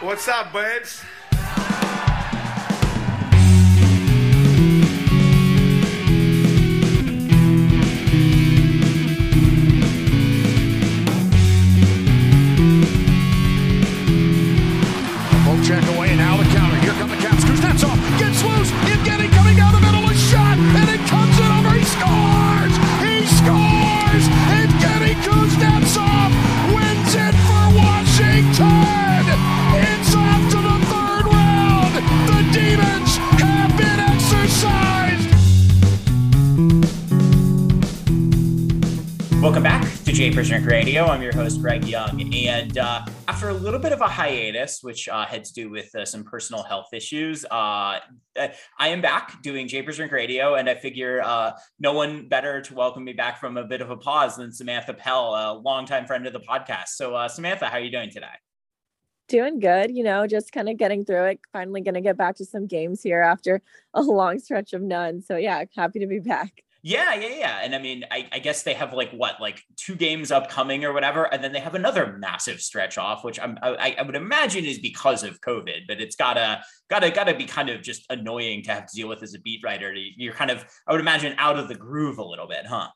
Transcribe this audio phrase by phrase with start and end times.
[0.00, 1.02] What's up, babes?
[40.48, 41.04] Drink Radio.
[41.04, 42.34] I'm your host, Greg Young.
[42.34, 45.94] And uh, after a little bit of a hiatus, which uh, had to do with
[45.94, 48.00] uh, some personal health issues, uh, I
[48.80, 50.54] am back doing Jay Drink Radio.
[50.54, 53.90] And I figure uh, no one better to welcome me back from a bit of
[53.90, 56.88] a pause than Samantha Pell, a longtime friend of the podcast.
[56.94, 58.26] So, uh, Samantha, how are you doing today?
[59.28, 61.40] Doing good, you know, just kind of getting through it.
[61.52, 63.60] Finally, going to get back to some games here after
[63.92, 65.20] a long stretch of none.
[65.20, 66.64] So, yeah, happy to be back.
[66.82, 67.60] Yeah, yeah, yeah.
[67.62, 70.92] And I mean, I, I, guess they have like what, like two games upcoming or
[70.92, 74.64] whatever, and then they have another massive stretch off, which I'm, I, I would imagine
[74.64, 75.88] is because of COVID.
[75.88, 79.24] But it's gotta, gotta, gotta be kind of just annoying to have to deal with
[79.24, 79.92] as a beat writer.
[79.92, 82.88] You're kind of, I would imagine, out of the groove a little bit, huh?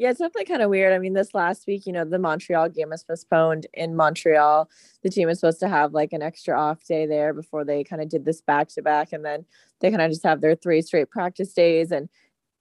[0.00, 0.94] Yeah, it's definitely kind of weird.
[0.94, 4.70] I mean, this last week, you know, the Montreal game was postponed in Montreal.
[5.02, 8.00] The team was supposed to have like an extra off day there before they kind
[8.00, 9.44] of did this back to back, and then
[9.80, 12.08] they kind of just have their three straight practice days and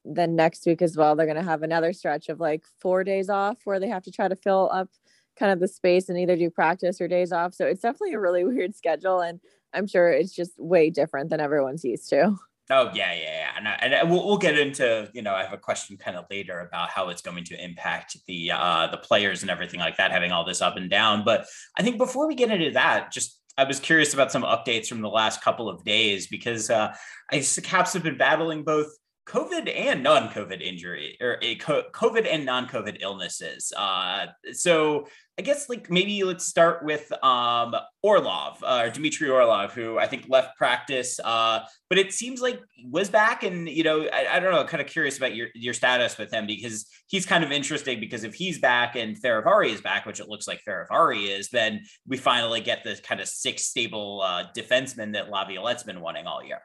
[0.06, 3.30] then next week as well, they're going to have another stretch of like four days
[3.30, 4.90] off where they have to try to fill up
[5.38, 7.54] kind of the space and either do practice or days off.
[7.54, 9.22] So it's definitely a really weird schedule.
[9.22, 9.40] And
[9.74, 12.36] I'm sure it's just way different than everyone's used to.
[12.72, 15.54] Oh yeah, yeah, yeah, and, I, and we'll, we'll get into you know I have
[15.54, 19.42] a question kind of later about how it's going to impact the uh, the players
[19.42, 21.24] and everything like that, having all this up and down.
[21.26, 21.48] But
[21.80, 25.02] I think before we get into that, just I was curious about some updates from
[25.02, 26.96] the last couple of days because uh,
[27.32, 28.88] I the Caps have been battling both
[29.30, 33.72] COVID and non-COVID injury or a COVID and non-COVID illnesses.
[33.78, 35.08] Uh, so
[35.38, 40.08] I guess like maybe let's start with um, Orlov uh, or Dmitry Orlov, who I
[40.08, 43.44] think left practice, uh, but it seems like was back.
[43.44, 46.34] And you know, I, I, don't know, kind of curious about your your status with
[46.34, 50.20] him because he's kind of interesting because if he's back and Fehérváry is back, which
[50.20, 54.46] it looks like Fehérváry is, then we finally get the kind of six stable uh,
[54.58, 56.60] defenseman that Laviolette's been wanting all year.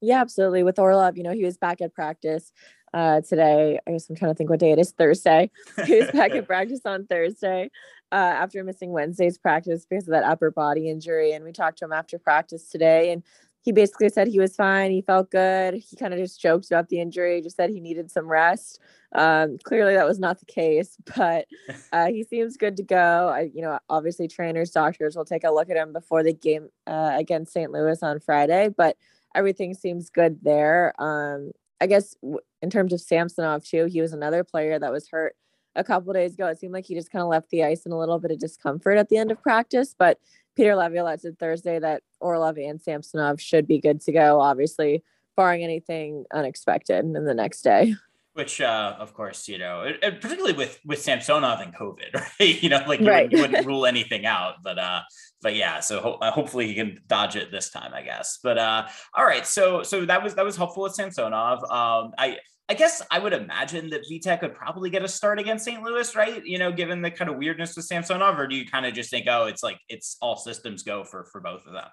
[0.00, 0.62] Yeah, absolutely.
[0.62, 2.52] With Orlov, you know, he was back at practice
[2.92, 3.78] uh, today.
[3.86, 4.92] I guess I'm trying to think what day it is.
[4.92, 5.50] Thursday.
[5.84, 7.70] He was back at practice on Thursday
[8.12, 11.32] uh, after missing Wednesday's practice because of that upper body injury.
[11.32, 13.22] And we talked to him after practice today, and
[13.62, 14.92] he basically said he was fine.
[14.92, 15.74] He felt good.
[15.74, 18.80] He kind of just joked about the injury, just said he needed some rest.
[19.12, 21.46] Um, clearly, that was not the case, but
[21.92, 23.28] uh, he seems good to go.
[23.34, 26.68] I, you know, obviously, trainers, doctors will take a look at him before the game
[26.86, 27.72] uh, against St.
[27.72, 28.96] Louis on Friday, but
[29.36, 30.92] everything seems good there.
[31.00, 32.16] Um, I guess
[32.62, 35.36] in terms of Samsonov too, he was another player that was hurt
[35.74, 36.46] a couple days ago.
[36.46, 38.38] It seemed like he just kind of left the ice in a little bit of
[38.38, 39.94] discomfort at the end of practice.
[39.96, 40.18] But
[40.56, 44.40] Peter Laviolette said Thursday that Orlov and Samsonov should be good to go.
[44.40, 45.04] Obviously,
[45.36, 47.94] barring anything unexpected in the next day
[48.36, 52.82] which uh, of course you know particularly with with samsonov and covid right you know
[52.86, 53.30] like you, right.
[53.30, 55.00] wouldn't, wouldn't rule anything out but uh
[55.42, 58.58] but yeah so ho- uh, hopefully he can dodge it this time i guess but
[58.58, 62.36] uh all right so so that was that was helpful with samsonov um i
[62.68, 65.80] I guess I would imagine that Vitek would probably get a start against St.
[65.84, 66.44] Louis, right?
[66.44, 69.08] You know, given the kind of weirdness with Samsonov, or do you kind of just
[69.08, 71.86] think, oh, it's like it's all systems go for for both of them?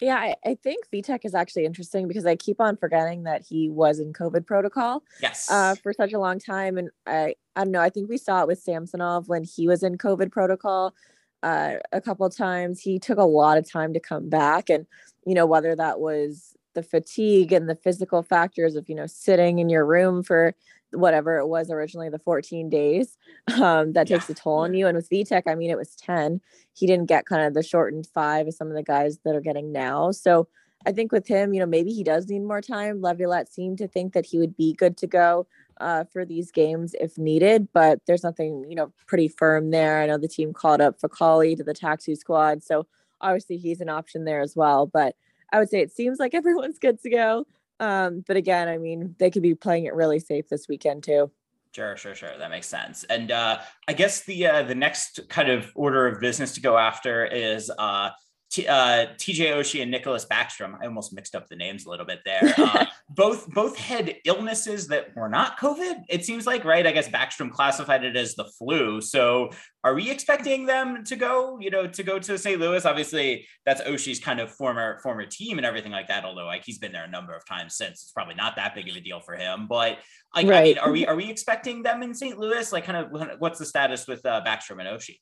[0.00, 3.68] Yeah, I, I think Vitek is actually interesting because I keep on forgetting that he
[3.68, 5.02] was in COVID protocol.
[5.22, 5.50] Yes.
[5.50, 7.80] Uh, for such a long time, and I I don't know.
[7.80, 10.94] I think we saw it with Samsonov when he was in COVID protocol.
[11.42, 14.86] Uh, a couple times he took a lot of time to come back, and
[15.24, 19.60] you know whether that was the fatigue and the physical factors of you know sitting
[19.60, 20.54] in your room for
[20.94, 23.16] whatever it was originally the 14 days
[23.60, 24.16] um, that yeah.
[24.16, 24.86] takes a toll on you.
[24.86, 26.40] And with vitek i mean it was 10
[26.72, 29.40] he didn't get kind of the shortened five of some of the guys that are
[29.40, 30.10] getting now.
[30.10, 30.48] So
[30.86, 33.00] i think with him you know maybe he does need more time.
[33.00, 35.46] Laviolette seemed to think that he would be good to go
[35.80, 40.00] uh, for these games if needed but there's nothing you know pretty firm there.
[40.00, 42.86] I know the team called up Fucale to the taxi squad so
[43.20, 44.86] obviously he's an option there as well.
[44.86, 45.16] But
[45.52, 47.46] i would say it seems like everyone's good to go
[47.80, 51.30] um, but again, I mean, they could be playing it really safe this weekend too.
[51.74, 52.38] Sure, sure, sure.
[52.38, 53.02] That makes sense.
[53.04, 56.78] And uh, I guess the uh, the next kind of order of business to go
[56.78, 58.10] after is uh,
[58.54, 60.78] T, uh, TJ Oshie and Nicklas Backstrom.
[60.80, 62.54] I almost mixed up the names a little bit there.
[62.64, 66.04] Uh, both both had illnesses that were not COVID.
[66.08, 66.86] It seems like, right?
[66.86, 69.00] I guess Backstrom classified it as the flu.
[69.00, 69.50] So,
[69.82, 71.58] are we expecting them to go?
[71.60, 72.58] You know, to go to St.
[72.58, 72.84] Louis?
[72.86, 76.24] Obviously, that's Oshie's kind of former former team and everything like that.
[76.24, 78.88] Although, like he's been there a number of times since, it's probably not that big
[78.88, 79.66] of a deal for him.
[79.68, 79.98] But
[80.34, 80.58] like, right.
[80.58, 82.38] I mean, are we are we expecting them in St.
[82.38, 82.72] Louis?
[82.72, 85.18] Like, kind of, what's the status with uh, Backstrom and Oshie?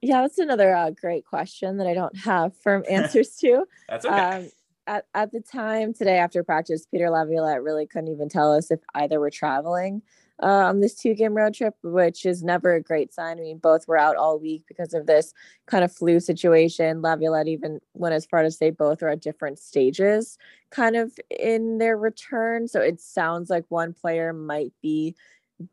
[0.00, 3.64] Yeah, that's another uh, great question that I don't have firm answers to.
[3.88, 4.16] that's okay.
[4.16, 4.50] Um,
[4.86, 8.80] at, at the time today after practice, Peter Laviolette really couldn't even tell us if
[8.94, 10.02] either were traveling
[10.42, 13.38] uh, on this two game road trip, which is never a great sign.
[13.38, 15.32] I mean, both were out all week because of this
[15.66, 17.02] kind of flu situation.
[17.02, 20.38] Laviolette even went as far as to say both are at different stages
[20.70, 22.66] kind of in their return.
[22.66, 25.14] So it sounds like one player might be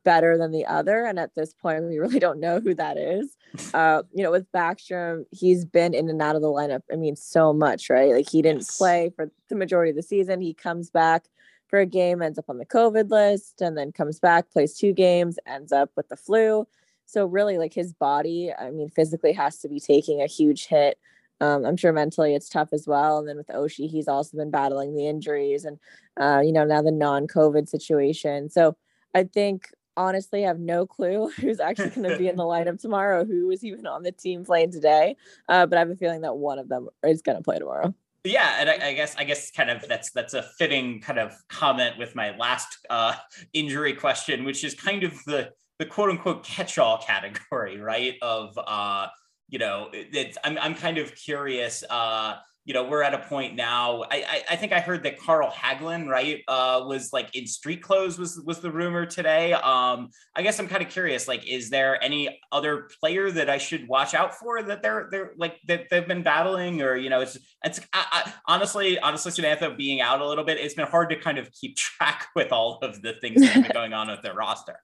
[0.04, 1.06] better than the other.
[1.06, 3.36] And at this point, we really don't know who that is.
[3.74, 6.84] Uh, you know, with Backstrom, he's been in and out of the lineup.
[6.90, 8.14] I mean, so much, right?
[8.14, 8.78] Like he didn't yes.
[8.78, 10.40] play for the majority of the season.
[10.40, 11.26] He comes back
[11.68, 14.94] for a game, ends up on the COVID list, and then comes back, plays two
[14.94, 16.66] games, ends up with the flu.
[17.06, 20.98] So really, like his body, I mean, physically has to be taking a huge hit.
[21.42, 23.18] Um, I'm sure mentally it's tough as well.
[23.18, 25.78] And then with Oshie, he's also been battling the injuries and,
[26.18, 28.50] uh, you know, now the non-COVID situation.
[28.50, 28.78] So
[29.14, 32.82] I think honestly I have no clue who's actually going to be in the lineup
[32.82, 35.16] tomorrow, who was even on the team playing today.
[35.48, 37.94] Uh, but I have a feeling that one of them is going to play tomorrow.
[38.24, 41.34] Yeah, and I, I, guess I guess kind of that's that's a fitting kind of
[41.50, 43.16] comment with my last uh,
[43.54, 48.14] injury question, which is kind of the the quote unquote catch all category, right?
[48.22, 49.08] Of uh,
[49.50, 51.84] you know, it's I'm I'm kind of curious.
[51.90, 52.36] Uh,
[52.72, 54.04] you know, we're at a point now.
[54.04, 57.82] I, I, I think I heard that Carl Hagelin, right, uh, was like in street
[57.82, 59.52] clothes was was the rumor today.
[59.52, 60.08] Um,
[60.38, 61.28] I guess I'm kind of curious.
[61.28, 65.34] Like, is there any other player that I should watch out for that they're they're
[65.36, 69.72] like that they've been battling, or you know, it's it's I, I, honestly honestly Samantha
[69.72, 72.80] being out a little bit, it's been hard to kind of keep track with all
[72.82, 74.80] of the things that have been going on with their roster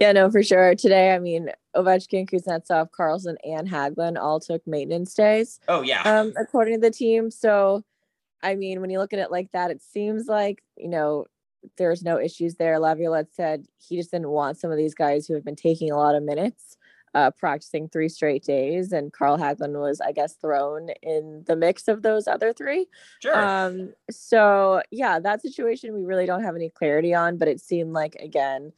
[0.00, 0.74] yeah, no, for sure.
[0.74, 5.60] Today, I mean, Ovechkin, Kuznetsov, Carlson, and Hagelin all took maintenance days.
[5.68, 6.02] Oh yeah.
[6.02, 7.30] Um, according to the team.
[7.30, 7.84] So,
[8.42, 11.26] I mean, when you look at it like that, it seems like you know
[11.76, 12.78] there's no issues there.
[12.78, 15.96] Laviolette said he just didn't want some of these guys who have been taking a
[15.96, 16.76] lot of minutes,
[17.14, 21.88] uh, practicing three straight days, and Carl Hagelin was, I guess, thrown in the mix
[21.88, 22.86] of those other three.
[23.22, 23.38] Sure.
[23.38, 23.92] Um.
[24.10, 28.16] So yeah, that situation we really don't have any clarity on, but it seemed like
[28.16, 28.72] again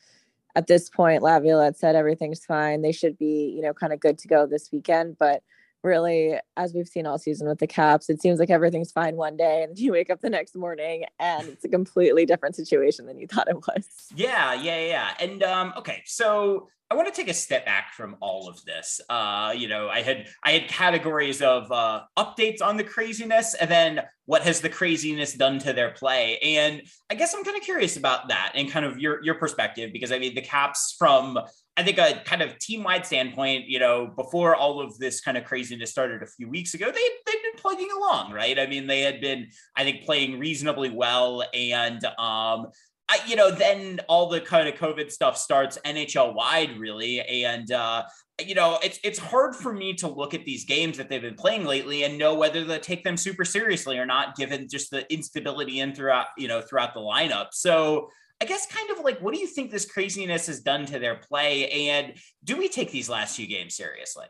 [0.57, 2.81] at this point, Laviolette said everything's fine.
[2.81, 5.19] They should be, you know, kind of good to go this weekend.
[5.19, 5.43] But
[5.83, 9.37] really, as we've seen all season with the Caps, it seems like everything's fine one
[9.37, 13.19] day, and you wake up the next morning and it's a completely different situation than
[13.19, 13.87] you thought it was.
[14.15, 15.11] Yeah, yeah, yeah.
[15.21, 19.01] And um, okay, so I want to take a step back from all of this.
[19.09, 23.69] Uh, you know, I had I had categories of uh, updates on the craziness, and
[23.69, 26.39] then what has the craziness done to their play?
[26.39, 29.93] And I guess I'm kind of curious about that and kind of your your perspective
[29.93, 31.39] because I mean the Caps from
[31.77, 35.37] I think a kind of team wide standpoint, you know, before all of this kind
[35.37, 38.59] of craziness started a few weeks ago, they they've been plugging along, right?
[38.61, 42.69] I mean, they had been I think playing reasonably well, and um,
[43.09, 47.71] I, you know, then all the kind of COVID stuff starts NHL wide, really, and
[47.71, 48.03] uh,
[48.45, 51.37] you know, it's it's hard for me to look at these games that they've been
[51.37, 55.11] playing lately and know whether to take them super seriously or not, given just the
[55.13, 57.49] instability in throughout, you know, throughout the lineup.
[57.53, 58.11] So
[58.41, 61.15] I guess kind of like, what do you think this craziness has done to their
[61.17, 64.27] play, and do we take these last few games seriously?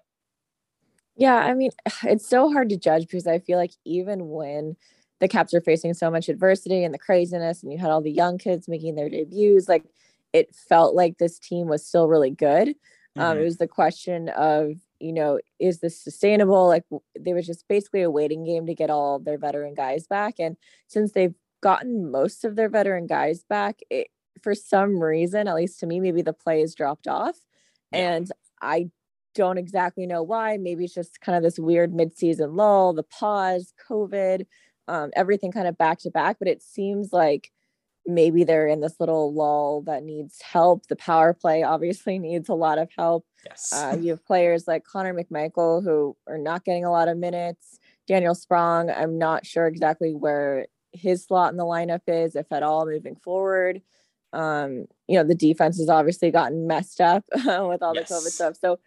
[1.16, 1.70] Yeah, I mean,
[2.04, 4.76] it's so hard to judge because I feel like even when
[5.20, 8.10] the Caps are facing so much adversity and the craziness, and you had all the
[8.10, 9.68] young kids making their debuts.
[9.68, 9.84] Like
[10.32, 12.68] it felt like this team was still really good.
[12.68, 13.20] Mm-hmm.
[13.20, 13.44] Um, it mm-hmm.
[13.44, 16.66] was the question of, you know, is this sustainable?
[16.66, 20.34] Like there was just basically a waiting game to get all their veteran guys back.
[20.38, 20.56] And
[20.86, 24.08] since they've gotten most of their veteran guys back, it,
[24.42, 27.36] for some reason, at least to me, maybe the play has dropped off.
[27.92, 28.16] Yeah.
[28.16, 28.90] And I
[29.34, 30.56] don't exactly know why.
[30.56, 34.46] Maybe it's just kind of this weird midseason lull, the pause, COVID
[34.88, 37.50] um, everything kind of back to back, but it seems like
[38.06, 40.86] maybe they're in this little lull that needs help.
[40.86, 43.26] The power play obviously needs a lot of help.
[43.44, 43.72] Yes.
[43.72, 47.78] Uh, you have players like Connor McMichael who are not getting a lot of minutes.
[48.06, 52.62] Daniel Sprong, I'm not sure exactly where his slot in the lineup is, if at
[52.62, 53.82] all, moving forward.
[54.32, 58.08] Um, you know, the defense has obviously gotten messed up with all yes.
[58.08, 58.56] the COVID stuff.
[58.60, 58.78] So,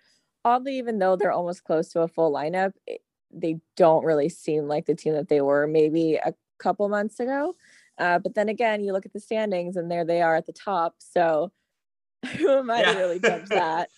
[0.46, 2.72] oddly, even though they're almost close to a full lineup,
[3.32, 7.56] they don't really seem like the team that they were maybe a couple months ago.
[7.98, 10.54] Uh, but then again, you look at the standings and there they are at the
[10.54, 10.96] top.
[11.00, 11.52] So
[12.38, 12.94] who am I yeah.
[12.94, 13.90] to really judge that?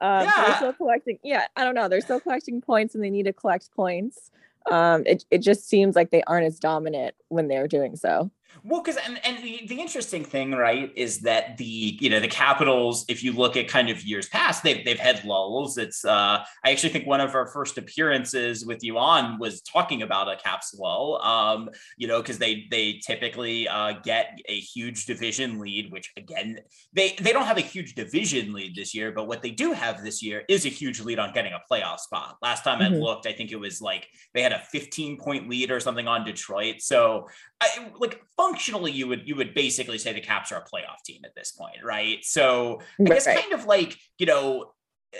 [0.00, 0.44] Um, so Yeah.
[0.46, 1.18] they're still collecting.
[1.22, 1.88] Yeah, I don't know.
[1.88, 4.30] They're still collecting points, and they need to collect points.
[4.70, 8.30] Um, it it just seems like they aren't as dominant when they're doing so.
[8.62, 11.64] Well, because and, and the, the interesting thing, right, is that the
[12.00, 15.24] you know the Capitals, if you look at kind of years past, they've they've had
[15.24, 15.76] lulls.
[15.78, 20.02] It's uh I actually think one of our first appearances with you on was talking
[20.02, 21.20] about a Caps lull.
[21.22, 26.60] Um, you know, because they they typically uh get a huge division lead, which again
[26.92, 30.02] they they don't have a huge division lead this year, but what they do have
[30.04, 32.36] this year is a huge lead on getting a playoff spot.
[32.42, 33.00] Last time I Mhm.
[33.00, 36.24] looked, I think it was like they had a 15 point lead or something on
[36.24, 36.76] Detroit.
[36.80, 37.28] So
[37.60, 41.22] I, like functionally, you would you would basically say the Caps are a playoff team
[41.24, 42.18] at this point, right?
[42.22, 43.40] So I guess Right.
[43.40, 44.72] kind of like you know.
[45.14, 45.18] eh,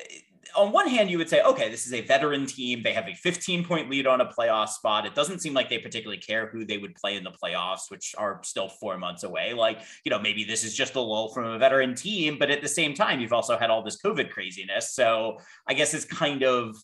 [0.57, 2.83] On one hand, you would say, okay, this is a veteran team.
[2.83, 5.07] They have a 15 point lead on a playoff spot.
[5.07, 8.15] It doesn't seem like they particularly care who they would play in the playoffs, which
[8.19, 9.53] are still four months away.
[9.55, 12.61] Like, you know, maybe this is just a lull from a veteran team, but at
[12.63, 14.93] the same time, you've also had all this COVID craziness.
[14.95, 16.77] So I guess it's kind of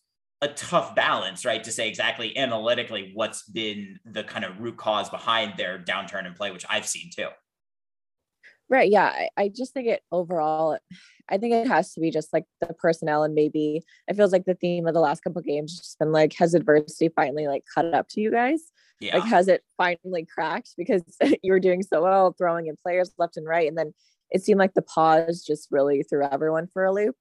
[0.42, 1.62] a tough balance, right?
[1.64, 6.34] To say exactly analytically what's been the kind of root cause behind their downturn in
[6.34, 7.28] play, which I've seen too.
[8.70, 8.90] Right.
[8.90, 9.06] Yeah.
[9.06, 10.78] I, I just think it overall,
[11.28, 14.44] I think it has to be just like the personnel and maybe it feels like
[14.44, 17.48] the theme of the last couple of games has just been like, has adversity finally
[17.48, 18.62] like caught up to you guys?
[19.00, 19.18] Yeah.
[19.18, 21.02] Like, has it finally cracked because
[21.42, 23.68] you were doing so well, throwing in players left and right.
[23.68, 23.92] And then
[24.30, 27.16] it seemed like the pause just really threw everyone for a loop.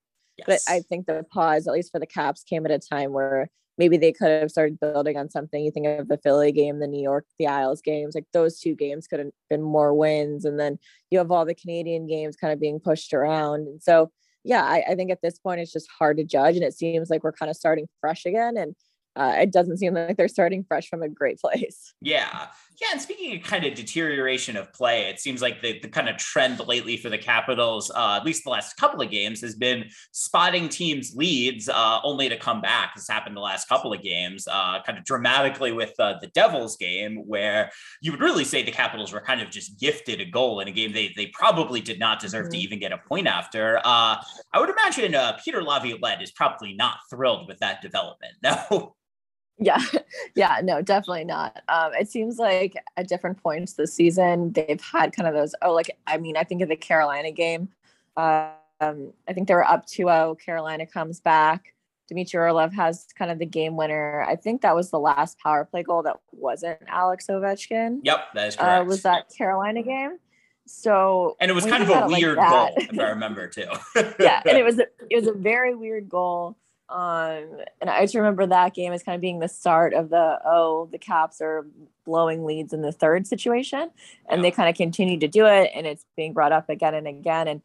[0.46, 0.60] But.
[0.68, 3.98] I think the pause, at least for the Caps, came at a time where maybe
[3.98, 5.64] they could have started building on something.
[5.64, 8.76] You think of the Philly game, the New York, the Isles games, like those two
[8.76, 10.44] games could have been more wins.
[10.44, 10.78] And then
[11.10, 13.68] you have all the Canadian games kind of being pushed around.
[13.68, 14.12] And so,
[14.44, 16.56] yeah, I, I think at this point it's just hard to judge.
[16.56, 18.58] And it seems like we're kind of starting fresh again.
[18.58, 18.76] And
[19.20, 21.94] uh, it doesn't seem like they're starting fresh from a great place.
[22.02, 22.48] Yeah.
[22.82, 22.88] Yeah.
[22.94, 26.16] And speaking of kind of deterioration of play, it seems like the, the kind of
[26.16, 29.90] trend lately for the Capitals, uh, at least the last couple of games, has been
[30.14, 32.96] spotting teams' leads uh, only to come back.
[32.96, 36.78] This happened the last couple of games, uh, kind of dramatically with uh, the Devils
[36.78, 37.70] game, where
[38.02, 40.72] you would really say the Capitals were kind of just gifted a goal in a
[40.72, 42.62] game they, they probably did not deserve to Mhm.
[42.62, 43.80] even get a point after.
[43.80, 44.16] Uh,
[44.54, 48.36] I would imagine uh, Peter Laviolette is probably not thrilled with that development.
[48.42, 48.96] No.
[49.60, 49.82] Yeah,
[50.36, 51.62] yeah, no, definitely not.
[51.68, 55.54] Um, it seems like at different points this season, they've had kind of those.
[55.62, 57.70] Oh, like I mean, I think of the Carolina game.
[58.16, 58.52] Uh,
[58.82, 60.40] um, I think they were up 2-0.
[60.40, 61.74] Carolina comes back.
[62.08, 64.26] Dmitry Orlov has kind of the game winner.
[64.28, 68.00] I think that was the last power play goal that wasn't Alex Ovechkin.
[68.04, 68.82] Yep, that is correct.
[68.82, 70.18] Uh, was that Carolina game?
[70.66, 73.68] So And it was kind of a it like weird goal, if I remember too.
[74.20, 76.58] yeah, and it was a, it was a very weird goal.
[76.90, 80.40] Um, and I just remember that game as kind of being the start of the
[80.44, 81.66] oh, the Caps are
[82.04, 83.92] blowing leads in the third situation,
[84.28, 87.08] and they kind of continue to do it, and it's being brought up again and
[87.08, 87.48] again.
[87.48, 87.62] And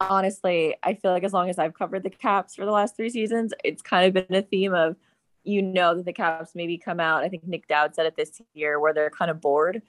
[0.00, 3.10] honestly, I feel like as long as I've covered the Caps for the last three
[3.10, 4.96] seasons, it's kind of been a theme of
[5.44, 7.22] you know that the Caps maybe come out.
[7.22, 9.82] I think Nic Dowd said it this year where they're kind of bored,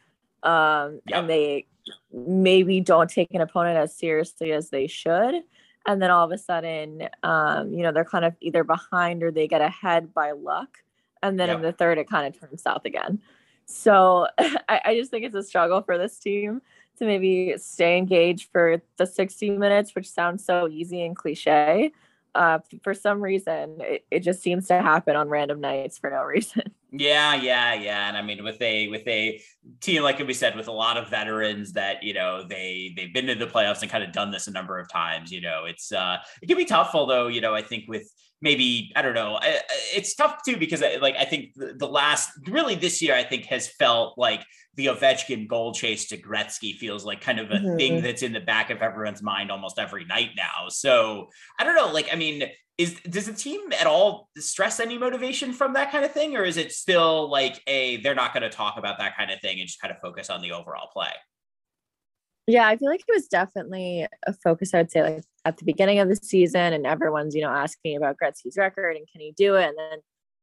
[0.44, 1.20] um, Yep.
[1.20, 1.66] and they
[2.14, 5.44] maybe don't take an opponent as seriously as they should
[5.86, 9.32] and then all of a sudden um, you know they're kind of either behind or
[9.32, 10.80] they get ahead by luck
[11.24, 13.20] and then in the third it kind of turns south again.
[13.66, 16.62] So I, I just think it's a struggle for this team
[16.98, 21.92] to maybe stay engaged for the 60 minutes which sounds so easy and cliche
[22.36, 26.24] uh, for some reason it, it just seems to happen on random nights for no
[26.24, 26.64] reason
[26.98, 28.08] Yeah, yeah, yeah.
[28.08, 29.42] And I mean, with a with a
[29.82, 33.28] team like we said, with a lot of veterans that you know they they've been
[33.28, 35.32] to the playoffs and kind of done this a number of times.
[35.32, 36.92] You know, it's uh it can be tough.
[36.94, 38.10] Although you know, I think with
[38.42, 39.62] maybe I don't know, I- I-
[39.96, 43.46] it's tough too because I, like I think the, last really this year I think
[43.46, 47.94] has felt like the Ovechkin goal chase to Gretzky feels like kind of a thing
[48.00, 48.02] Mhm.
[48.04, 50.68] that's in the back of everyone's mind almost every night now.
[50.70, 54.98] So I don't know, like I mean is does the team at all stress any
[54.98, 58.44] motivation from that kind of thing or is it still like a they're not going
[58.44, 60.90] to talk about that kind of thing and just kind of focus on the overall
[60.92, 61.14] play
[62.48, 66.00] Yeah, I feel like it was definitely a focus, I'd say, like at the beginning
[66.00, 69.56] of the season, and everyone's, you know, asking about Gretzky's record and can he do
[69.56, 69.66] it?
[69.68, 70.00] And then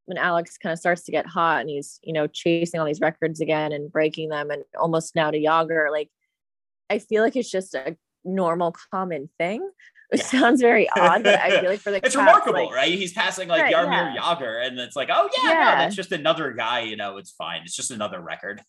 [0.06, 3.00] when Alex kind of starts to get hot and he's, you know, chasing all these
[3.00, 6.08] records again and breaking them and almost now to Jagr, like
[6.88, 9.68] I feel like it's just a normal, common thing.
[10.12, 10.24] It Yeah.
[10.26, 13.12] sounds very odd, but I feel like for the it's Caps, remarkable like- right he's
[13.14, 14.20] passing like Right, Jaromir yeah.
[14.20, 15.76] Jagr and it's like oh yeah, no Yeah.
[15.78, 18.60] that's just another guy you know it's fine it's just another record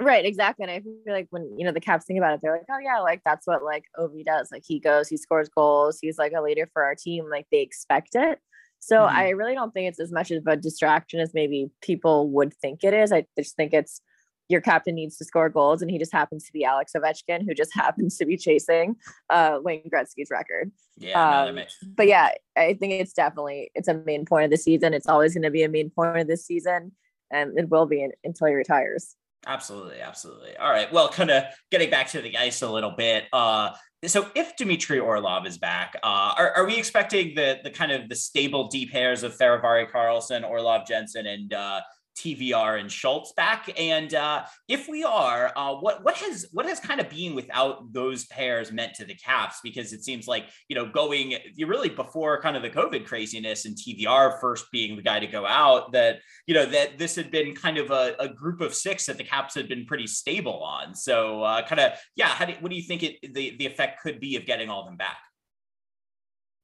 [0.00, 0.64] Right, exactly.
[0.64, 2.78] And I feel like when you know the Caps think about it, they're like, oh
[2.78, 4.50] yeah, like that's what like Ovi does.
[4.52, 7.30] Like he goes, he scores goals, he's like a leader for our team.
[7.30, 8.38] Like they expect it.
[8.78, 9.08] So Mhm.
[9.10, 12.84] I really don't think it's as much of a distraction as maybe people would think
[12.84, 13.10] it is.
[13.10, 14.02] I just think it's
[14.48, 17.54] your captain needs to score goals, and he just happens to be Alex Ovechkin, who
[17.54, 18.96] just happens to be chasing
[19.30, 20.70] uh, Wayne Gretzky's record.
[20.98, 21.58] Yeah, um,
[21.96, 24.92] but yeah, I think it's definitely it's a main point of the season.
[24.92, 26.92] It's always going to be a main point of this season,
[27.30, 29.16] and it will be until he retires.
[29.44, 30.56] Absolutely, absolutely.
[30.56, 30.92] All right.
[30.92, 33.24] Well, kind of getting back to the ice a little bit.
[33.32, 33.70] Uh,
[34.04, 38.08] so if Dmitry Orlov is back, uh, are, are we expecting the the kind of
[38.08, 41.80] the stable deep pairs of Fehervary Carlson, Orlov Jensen, and uh,
[42.16, 43.70] TVR and Schultz back?
[43.78, 47.92] And uh, if we are, uh, what what has what has kind of being without
[47.92, 49.60] those pairs meant to the Caps?
[49.62, 53.64] Because it seems like you know going you really before kind of the COVID craziness
[53.64, 57.30] and TVR first being the guy to go out, that you know that this had
[57.30, 60.62] been kind of a, a group of six that the Caps had been pretty stable
[60.62, 60.94] on.
[60.94, 64.20] So uh, kind of yeah, do, what do you think it, the the effect could
[64.20, 65.18] be of getting all them back?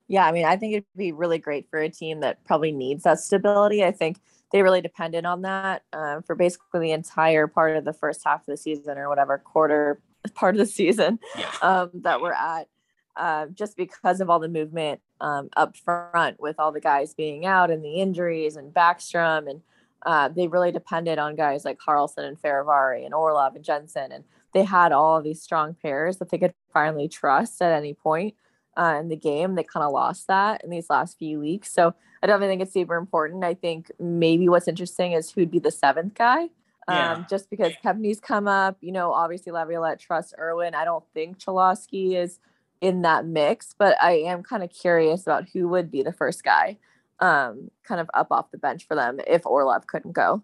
[0.09, 3.04] Yeah, I mean, I think it'd be really great for a team that probably needs
[3.04, 3.82] that stability.
[3.82, 4.18] I think
[4.52, 8.40] they really depended on that um, for basically the entire part of the first half
[8.40, 10.00] of the season or whatever quarter
[10.35, 11.50] part of the season yeah.
[11.62, 12.68] um, that we're at.
[13.14, 17.44] Uh, just because of all the movement um, up front with all the guys being
[17.44, 19.61] out and the injuries and Backstrom and
[20.06, 24.25] uh, they really depended on guys like Carlson and Fehervary and Orlov and Jensen and
[24.54, 28.35] they had all of these strong pairs that they could finally trust at any point
[28.76, 29.55] uh, in the game.
[29.55, 31.73] They kind of lost that in these last few weeks.
[31.73, 33.45] So I definitely think it's super important.
[33.45, 36.49] I think maybe what's interesting is who'd be the seventh guy.
[36.88, 37.25] Um, yeah.
[37.31, 40.75] Just because Kempny's come up, you know, obviously Laviolette trusts Irwin.
[40.75, 42.41] I don't think Cholowski is
[42.81, 46.43] in that mix, but I am kind of curious about who would be the first
[46.43, 46.79] guy
[47.21, 50.43] um, kind of up off the bench for them if Orlov couldn't go.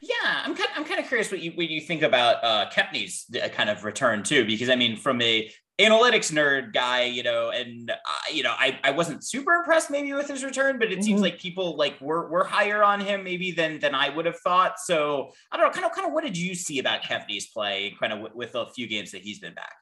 [0.00, 2.68] Yeah, I'm kind of, I'm kind of curious what you what you think about uh,
[2.70, 7.22] Kempny's uh, kind of return too, because I mean, from a analytics nerd guy, you
[7.22, 7.94] know, and uh,
[8.32, 11.02] you know, I, I wasn't super impressed maybe with his return, but it mm-hmm.
[11.02, 14.38] seems like people like were were higher on him maybe than than I would have
[14.40, 14.80] thought.
[14.80, 17.94] So I don't know, kind of kind of what did you see about Kempny's play,
[18.00, 19.74] kind of w- with a few games that he's been back?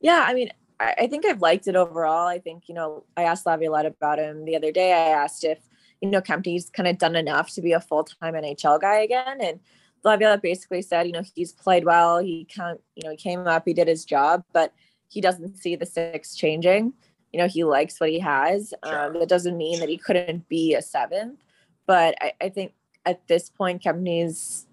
[0.00, 2.26] Yeah, I mean, I, I think I've liked it overall.
[2.26, 4.92] I think you know, I asked Laviolette about him the other day.
[4.92, 5.60] I asked if
[6.02, 9.38] you know Kempny's kind of done enough to be a full time NHL guy again,
[9.40, 9.60] and
[10.04, 12.18] Laviolette basically said, you know, he's played well.
[12.18, 14.72] He can't, you know, he came up, he did his job, but
[15.08, 16.92] he doesn't see the six changing.
[17.32, 18.72] You know, he likes what he has.
[18.84, 19.06] Sure.
[19.06, 21.40] Um, that doesn't mean that he couldn't be a seventh,
[21.86, 22.74] but I, I think
[23.06, 24.66] at this point, Kempny's,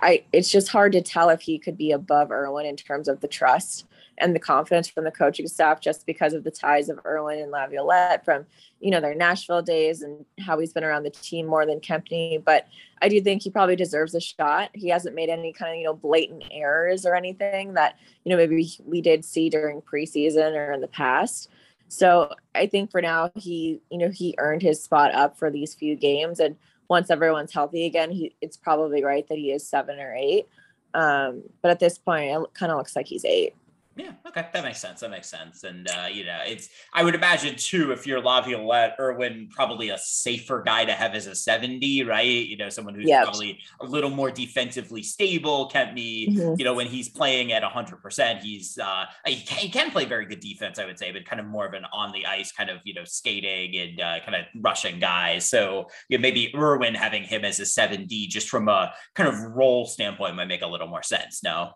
[0.00, 3.20] I it's just hard to tell if he could be above Irwin in terms of
[3.20, 3.86] the trust
[4.18, 7.50] and the confidence from the coaching staff just because of the ties of Irwin and
[7.50, 8.46] Laviolette from,
[8.80, 12.42] you know, their Nashville days and how he's been around the team more than Kempny.
[12.42, 12.66] But
[13.02, 14.70] I do think he probably deserves a shot.
[14.72, 18.36] He hasn't made any kind of, you know, blatant errors or anything that, you know,
[18.36, 21.50] maybe we did see during preseason or in the past.
[21.88, 25.74] So I think for now he, you know, he earned his spot up for these
[25.74, 26.40] few games.
[26.40, 26.56] And
[26.88, 30.46] once everyone's healthy again, he it's probably right that he is seven or eight.
[30.94, 33.54] Um, but at this point, it kind of looks like he's eight.
[33.96, 35.00] Yeah, okay, that makes sense.
[35.00, 35.64] That makes sense.
[35.64, 39.96] And uh, you know, it's I would imagine too if you're Laviolette, Irwin probably a
[39.96, 42.26] safer guy to have as a 70, right?
[42.26, 43.24] You know, someone who's yep.
[43.24, 45.70] probably a little more defensively stable.
[45.72, 46.54] Kempny, mm-hmm.
[46.58, 50.04] you know, when he's playing at 100, percent he's uh he can, he can, play
[50.04, 52.52] very good defense, I would say, but kind of more of an on the ice
[52.52, 55.38] kind of you know skating and uh, kind of rushing guy.
[55.38, 59.40] So you know, maybe Irwin having him as a 7D just from a kind of
[59.56, 61.42] role standpoint might make a little more sense.
[61.42, 61.70] No.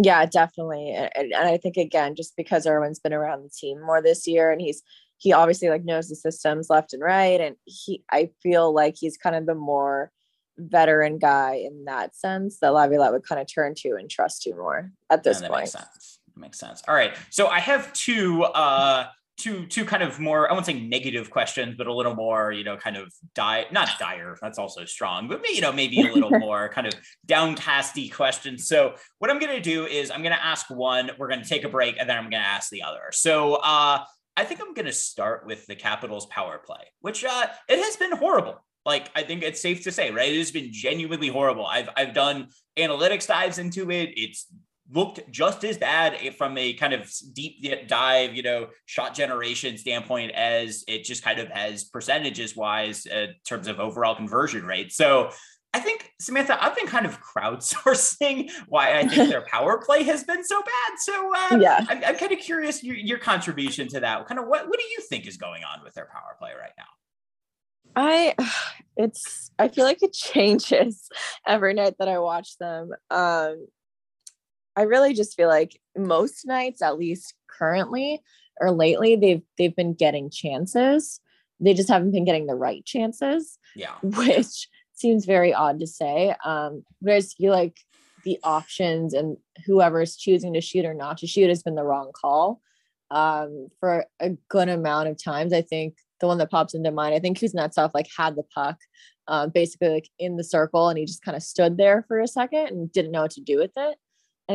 [0.00, 0.90] Yeah, definitely.
[0.90, 4.50] And, and I think again, just because Irwin's been around the team more this year
[4.50, 4.82] and he's
[5.18, 7.40] he obviously like knows the systems left and right.
[7.40, 10.10] And he I feel like he's kind of the more
[10.58, 14.54] veteran guy in that sense that Laviolette would kind of turn to and trust to
[14.54, 15.60] more at this yeah, point.
[15.60, 16.18] Makes sense.
[16.36, 16.82] Makes sense.
[16.88, 17.14] All right.
[17.30, 21.74] So I have two uh two two kind of more I won't say negative questions,
[21.76, 24.36] but a little more you know kind of die not dire.
[24.40, 26.94] That's also strong, but you know maybe a little more kind of
[27.26, 28.66] downcasty questions.
[28.68, 31.10] So what I'm gonna do is I'm gonna ask one.
[31.18, 33.10] We're gonna take a break, and then I'm gonna ask the other.
[33.12, 34.04] So uh,
[34.36, 38.16] I think I'm gonna start with the Capitals power play, which uh, it has been
[38.16, 40.32] horrible like I think it's safe to say, right?
[40.32, 41.66] It has been genuinely horrible.
[41.66, 44.12] I've I've done analytics dives into it.
[44.16, 44.46] It's
[44.92, 50.32] looked just as bad from a kind of deep dive, you know, shot generation standpoint
[50.32, 54.92] as it just kind of has percentages wise uh, in terms of overall conversion rate.
[54.92, 55.30] So
[55.74, 60.22] I think Samantha, I've been kind of crowdsourcing why I think their power play has
[60.24, 60.98] been so bad.
[60.98, 64.26] So uh, yeah, I'm, I'm kind of curious your, your contribution to that.
[64.26, 66.72] Kind of what what do you think is going on with their power play right
[66.76, 66.84] now?
[67.96, 68.34] I
[68.96, 71.08] it's I feel like it changes
[71.46, 72.90] every night that I watch them.
[73.10, 73.66] Um
[74.76, 78.22] I really just feel like most nights, at least currently
[78.60, 81.20] or lately, they've they've been getting chances.
[81.60, 83.58] They just haven't been getting the right chances.
[83.76, 83.94] Yeah.
[84.02, 86.34] Which seems very odd to say.
[86.44, 87.76] Um, but I just feel like
[88.24, 92.12] the options and whoever's choosing to shoot or not to shoot has been the wrong
[92.14, 92.60] call
[93.10, 95.52] um, for a good amount of times.
[95.52, 98.78] I think the one that pops into mind, I think Kuznetsov like had the puck
[99.28, 102.28] uh, basically like in the circle and he just kind of stood there for a
[102.28, 103.98] second and didn't know what to do with it.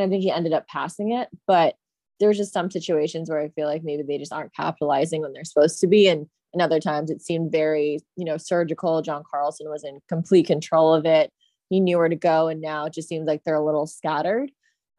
[0.02, 1.28] I think he ended up passing it.
[1.46, 1.76] But
[2.20, 5.44] there's just some situations where I feel like maybe they just aren't capitalizing when they're
[5.44, 6.08] supposed to be.
[6.08, 9.02] And, and other times it seemed very, you know, surgical.
[9.02, 11.30] John Carlson was in complete control of it.
[11.70, 12.48] He knew where to go.
[12.48, 14.50] And now it just seems like they're a little scattered.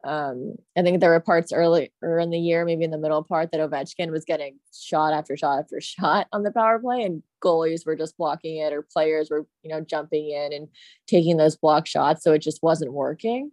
[0.02, 3.52] Um, I think there were parts earlier in the year, maybe in the middle part,
[3.52, 7.84] that Ovechkin was getting shot after shot after shot on the power play, and goalies
[7.84, 10.68] were just blocking it, or players were, you know, jumping in and
[11.06, 12.22] taking those block shots.
[12.22, 13.50] So it just wasn't working.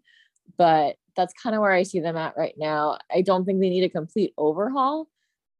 [0.57, 2.99] But that's kind of where I see them at right now.
[3.13, 5.10] I don't think they need a complete overhaul,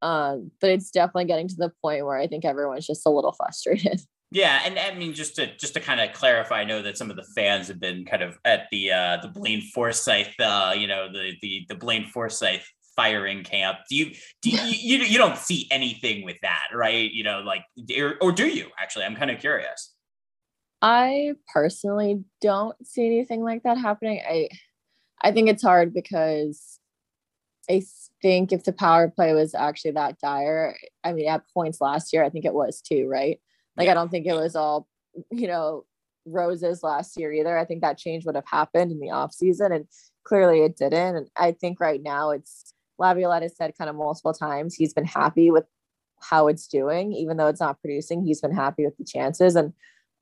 [0.00, 3.32] um, but it's definitely getting to the point where I think everyone's just a little
[3.36, 4.00] frustrated.
[4.30, 7.10] Yeah, and I mean just to just to kind of clarify, I know that some
[7.10, 10.86] of the fans have been kind of at the uh the Blaine Forsyth, uh, you
[10.86, 13.78] know, the the the Blaine Forsyth firing camp.
[13.88, 17.10] Do you do you, you, you don't see anything with that, right?
[17.10, 17.64] You know, like
[17.98, 19.06] or, or do you actually?
[19.06, 19.94] I'm kind of curious.
[20.82, 24.20] I personally don't see anything like that happening.
[24.28, 24.48] I
[25.22, 26.78] I think it's hard because
[27.70, 27.82] I
[28.22, 32.24] think if the power play was actually that dire, I mean, at points last year,
[32.24, 33.40] I think it was too, right?
[33.76, 33.92] Like, yeah.
[33.92, 34.88] I don't think it was all,
[35.30, 35.84] you know,
[36.24, 37.58] roses last year either.
[37.58, 39.86] I think that change would have happened in the off season, and
[40.24, 41.16] clearly it didn't.
[41.16, 45.04] And I think right now it's Laviolette has said kind of multiple times he's been
[45.04, 45.64] happy with
[46.20, 48.24] how it's doing, even though it's not producing.
[48.24, 49.72] He's been happy with the chances, and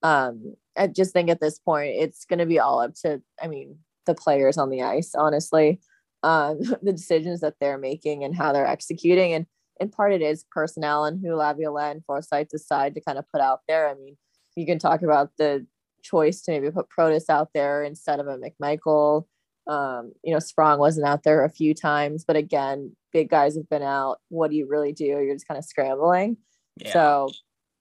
[0.03, 3.47] um, I just think at this point it's going to be all up to, I
[3.47, 5.81] mean, the players on the ice, honestly,
[6.23, 9.47] um, the decisions that they're making and how they're executing, and
[9.79, 13.41] in part it is personnel and who Laviolette and Forsyth decide to kind of put
[13.41, 13.89] out there.
[13.89, 14.17] I mean,
[14.57, 15.67] you can talk about the
[16.03, 19.27] choice to maybe put Protas out there instead of a McMichael.
[19.67, 23.69] Um, you know, Sprong wasn't out there a few times, but again, big guys have
[23.69, 24.19] been out.
[24.29, 25.05] What do you really do?
[25.05, 26.37] You're just kind of scrambling.
[26.77, 26.93] Yeah.
[26.93, 27.31] So,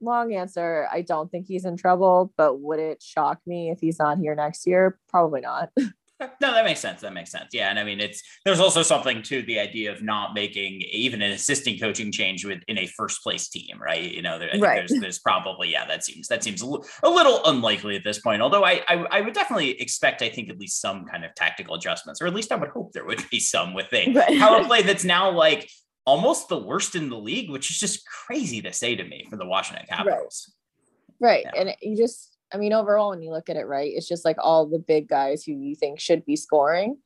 [0.02, 4.00] long answer, I don't think he's in trouble, but would it shock me if he's
[4.00, 5.00] not here next year?
[5.08, 5.72] Probably not.
[6.42, 7.02] No, that makes sense.
[7.02, 7.50] That makes sense.
[7.54, 11.22] Yeah, and I mean, it's there's also something to the idea of not making even
[11.22, 14.12] an assistant coaching change with in a first place team, right?
[14.12, 14.88] You know, there, right.
[14.88, 18.42] there's there's probably yeah, that seems that seems a, little unlikely at this point.
[18.42, 21.76] Although I, I I would definitely expect, I think, at least some kind of tactical
[21.76, 24.40] adjustments, or at least I would hope there would be some with a right.
[24.40, 25.70] power play that's now like
[26.06, 29.38] almost the worst in the league, which is just crazy to say to me for
[29.38, 30.54] the Washington Capitals.
[31.20, 31.54] Right, right.
[31.54, 31.62] Yeah.
[31.62, 34.38] and you just I mean, overall, when you look at it, right, it's just like
[34.40, 36.98] all the big guys who you think should be scoring,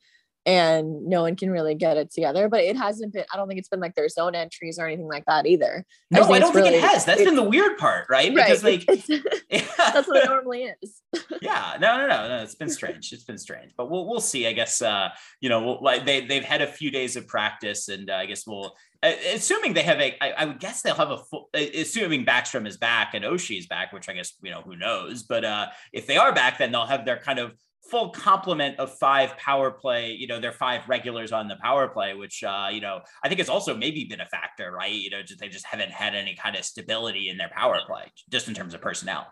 [0.46, 2.48] and no one can really get it together.
[2.48, 3.24] But it hasn't been.
[3.32, 5.84] I don't think it's been like their zone entries or anything like that either.
[6.12, 7.04] No, I, I don't think really, it has.
[7.04, 8.32] That's been the weird part, right?
[8.32, 9.18] Because like yeah.
[9.76, 11.02] that's what it normally is.
[11.42, 12.42] yeah, no, no, no, no.
[12.44, 13.12] It's been strange.
[13.12, 14.46] It's been strange, but we'll we'll see.
[14.46, 15.08] I guess uh,
[15.40, 18.26] you know, we'll, like they they've had a few days of practice, and uh, I
[18.26, 22.24] guess we'll assuming they have a, I, I would guess they'll have a full, assuming
[22.24, 25.44] Backstrom is back and Oshie is back, which I guess, you know, who knows, but
[25.44, 27.52] uh, if they are back, then they'll have their kind of
[27.90, 32.14] full complement of five power play, you know, their five regulars on the power play,
[32.14, 34.92] which, uh, you know, I think has also maybe been a factor, right?
[34.92, 38.12] You know, just, they just haven't had any kind of stability in their power play,
[38.30, 39.26] just in terms of personnel.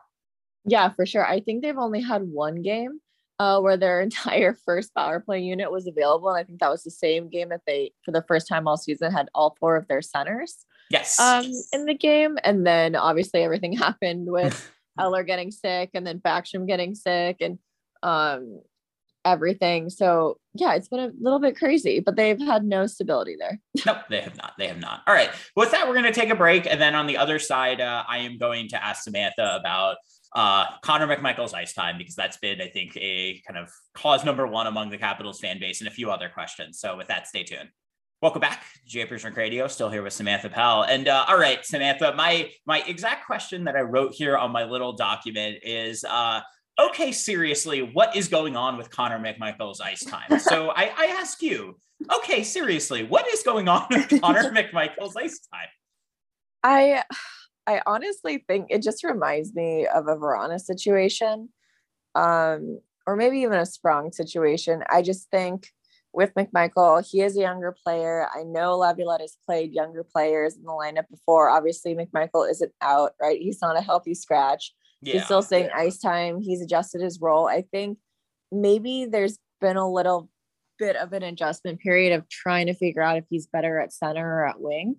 [0.65, 1.27] Yeah, for sure.
[1.27, 3.01] I think they've only had one game
[3.39, 6.29] uh, where their entire first power play unit was available.
[6.29, 8.77] And I think that was the same game that they, for the first time all
[8.77, 10.65] season, had all four of their centers.
[10.91, 11.21] Yes.
[11.21, 12.39] Um, in the game.
[12.45, 17.59] And then obviously everything happened with Eller getting sick and then Backstrom getting sick and
[18.03, 18.63] um,
[19.25, 19.91] everything.
[19.91, 23.61] So yeah, it's been a little bit crazy, but they've had no stability there.
[23.87, 24.55] nope, they have not.
[24.59, 25.03] They have not.
[25.07, 25.31] All right.
[25.55, 26.67] With that, we're going to take a break.
[26.67, 29.99] And then on the other side, uh, I am going to ask Samantha about
[30.35, 34.47] uh, Connor McMichael's ice time because that's been, I think, a kind of cause number
[34.47, 36.81] one among the Capitals fan base and a few other questions.
[36.81, 37.71] So with that, stay tuned.
[38.21, 39.69] Welcome back, Japers Rink Radio.
[39.69, 40.83] Still here with Samantha Pell.
[40.83, 44.65] And uh, all right, Samantha, my my exact question that I wrote here on my
[44.65, 46.41] little document is, uh,
[46.81, 50.39] okay, seriously, what is going on with Connor McMichael's ice time?
[50.41, 51.77] So I, I ask you,
[52.17, 55.69] okay, seriously, what is going on with Connor McMichael's ice time?
[56.65, 57.05] I
[57.69, 61.51] I honestly think it just reminds me of a Vrana situation,
[62.15, 64.83] um, or maybe even a Sprong situation.
[64.89, 65.69] I just think
[66.15, 68.27] with McMichael, he is a younger player.
[68.35, 71.51] I know Laviolette has played younger players in the lineup before.
[71.51, 73.39] Obviously, McMichael isn't out, right?
[73.39, 74.73] He's not a healthy scratch.
[75.03, 75.79] Yeah, He's still saying yeah.
[75.79, 76.41] ice time.
[76.41, 77.47] He's adjusted his role.
[77.47, 77.99] I think
[78.51, 80.31] maybe there's been a little
[80.79, 84.27] bit of an adjustment period of trying to figure out if he's better at center
[84.27, 84.97] or at wing.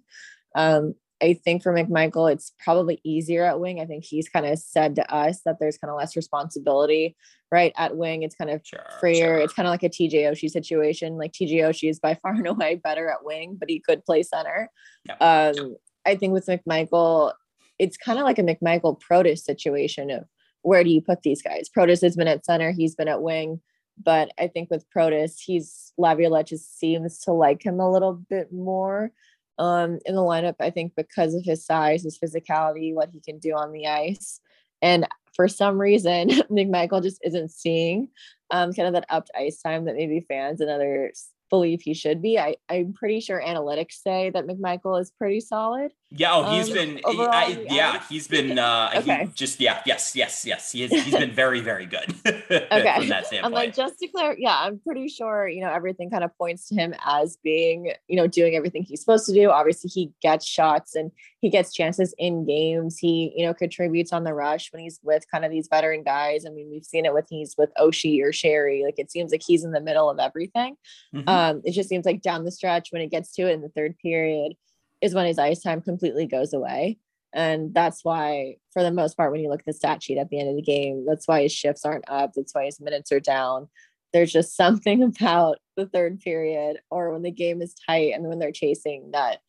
[0.55, 3.81] Um, I think for McMichael, it's probably easier at wing.
[3.81, 7.17] I think he's kind of said to us that there's kind of less responsibility,
[7.51, 7.73] right?
[7.77, 9.15] At wing, it's kind of sure, freer.
[9.15, 9.37] Sure.
[9.37, 11.17] It's kind of like a TJ Oshie situation.
[11.17, 14.23] Like TJ Oshie is by far and away better at wing, but he could play
[14.23, 14.69] center.
[15.05, 15.21] Yep.
[15.21, 17.33] Um, I think with McMichael,
[17.77, 20.23] it's kind of like a McMichael Protas situation of
[20.61, 21.69] where do you put these guys?
[21.69, 23.61] Protas has been at center, he's been at wing.
[24.01, 28.51] But I think with Protas, he's Laviolette just seems to like him a little bit
[28.53, 29.11] more
[29.59, 30.55] um, in the lineup.
[30.59, 34.39] I think because of his size, his physicality, what he can do on the ice.
[34.81, 38.07] And for some reason, McMichael just isn't seeing
[38.49, 42.21] um, kind of that upped ice time that maybe fans and others believe he should
[42.21, 42.39] be.
[42.39, 45.91] I, I'm pretty sure analytics say that McMichael is pretty solid.
[46.11, 49.25] Yeah, oh, he's um, been overall, I, yeah, he's been uh okay.
[49.25, 50.71] he just yeah, yes, yes, yes.
[50.71, 52.15] He is he's been very, very good.
[52.25, 52.95] okay.
[52.97, 53.45] From that standpoint.
[53.45, 56.67] I'm like just to clear, yeah, I'm pretty sure, you know, everything kind of points
[56.69, 59.51] to him as being, you know, doing everything he's supposed to do.
[59.51, 62.97] Obviously, he gets shots and he gets chances in games.
[62.97, 66.43] He, you know, contributes on the rush when he's with kind of these veteran guys.
[66.43, 68.83] I mean, we've seen it with he's with Oshie or Sheary.
[68.83, 70.75] Like it seems like he's in the middle of everything.
[71.13, 71.29] Mm-hmm.
[71.29, 73.69] Um, it just seems like down the stretch when it gets to it in the
[73.69, 74.53] third period
[75.01, 76.97] is when his ice time completely goes away.
[77.33, 80.29] And that's why, for the most part, when you look at the stat sheet at
[80.29, 82.31] the end of the game, that's why his shifts aren't up.
[82.35, 83.67] That's why his minutes are down.
[84.13, 88.39] There's just something about the third period or when the game is tight and when
[88.39, 89.39] they're chasing that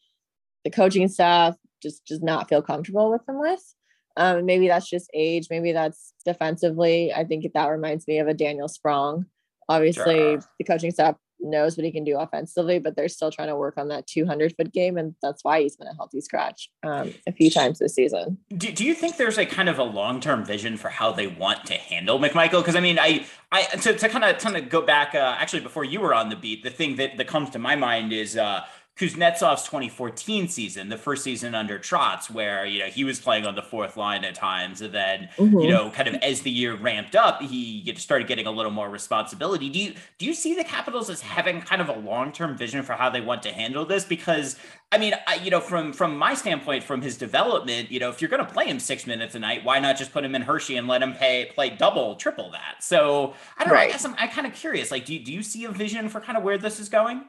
[0.64, 3.74] the coaching staff just does not feel comfortable with them with.
[4.16, 5.46] Um, maybe that's just age.
[5.50, 7.12] Maybe that's defensively.
[7.12, 9.24] I think that reminds me of a Daniel Sprong.
[9.68, 10.40] Obviously, sure.
[10.58, 13.74] the coaching staff knows what he can do offensively, but they're still trying to work
[13.76, 14.96] on that 200 foot game.
[14.96, 18.38] And that's why he's been a healthy scratch um, a few times this season.
[18.56, 21.26] Do, do you think there's a kind of a long term vision for how they
[21.26, 22.60] want to handle McMichael?
[22.60, 25.60] Because I mean, I, I, to, to kind of, kind of go back, uh, actually,
[25.62, 28.36] before you were on the beat, the thing that, that comes to my mind is,
[28.36, 28.62] uh,
[29.00, 33.54] Kuznetsov's 2014 season, the first season under Trotz, where you know he was playing on
[33.54, 35.58] the fourth line at times, and then mm-hmm.
[35.58, 38.90] you know, kind of as the year ramped up, he started getting a little more
[38.90, 39.70] responsibility.
[39.70, 42.82] Do you do you see the Capitals as having kind of a long term vision
[42.82, 44.04] for how they want to handle this?
[44.04, 44.56] Because
[44.92, 48.20] I mean, I, you know, from from my standpoint, from his development, you know, if
[48.20, 50.42] you're going to play him six minutes a night, why not just put him in
[50.42, 52.82] Hershey and let him pay play double, triple that?
[52.82, 53.84] So I don't right.
[53.84, 53.88] know.
[53.88, 54.90] I guess I'm, I'm kind of curious.
[54.90, 57.24] Like, do you, do you see a vision for kind of where this is going?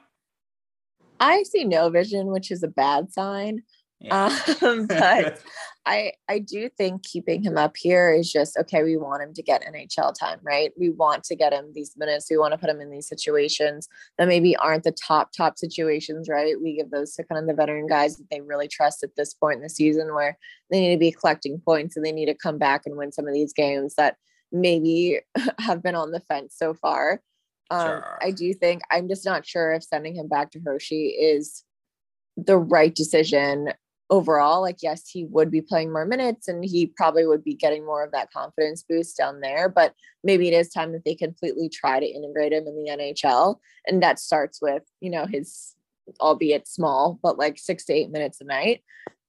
[1.21, 3.61] I see no vision, which is a bad sign.
[3.99, 4.35] Yeah.
[4.61, 5.39] Um, but
[5.85, 8.83] I I do think keeping him up here is just okay.
[8.83, 10.71] We want him to get NHL time, right?
[10.77, 12.27] We want to get him these minutes.
[12.29, 16.27] We want to put him in these situations that maybe aren't the top top situations,
[16.27, 16.59] right?
[16.59, 19.35] We give those to kind of the veteran guys that they really trust at this
[19.35, 20.37] point in the season, where
[20.71, 23.27] they need to be collecting points and they need to come back and win some
[23.27, 24.17] of these games that
[24.51, 25.19] maybe
[25.59, 27.21] have been on the fence so far.
[27.71, 28.19] Um, sure.
[28.21, 31.63] I do think I'm just not sure if sending him back to Hershey is
[32.35, 33.69] the right decision
[34.09, 34.59] overall.
[34.61, 38.03] Like, yes, he would be playing more minutes and he probably would be getting more
[38.03, 39.69] of that confidence boost down there.
[39.69, 43.55] But maybe it is time that they completely try to integrate him in the NHL.
[43.87, 45.73] And that starts with, you know, his,
[46.19, 48.83] albeit small, but like six to eight minutes a night.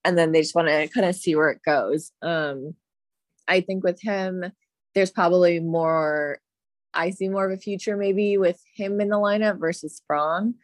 [0.04, 2.10] And then they just want to kind of see where it goes.
[2.22, 2.74] Um,
[3.46, 4.50] I think with him,
[4.96, 6.40] there's probably more
[6.94, 10.54] I see more of a future maybe with him in the lineup versus Sprong,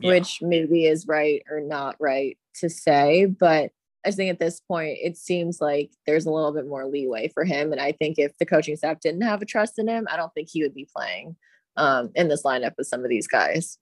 [0.00, 0.10] yeah.
[0.10, 3.26] which maybe is right or not right to say.
[3.26, 3.70] But
[4.06, 7.44] I think at this point, it seems like there's a little bit more leeway for
[7.44, 7.72] him.
[7.72, 10.32] And I think if the coaching staff didn't have a trust in him, I don't
[10.34, 11.36] think he would be playing
[11.76, 13.78] um, in this lineup with some of these guys.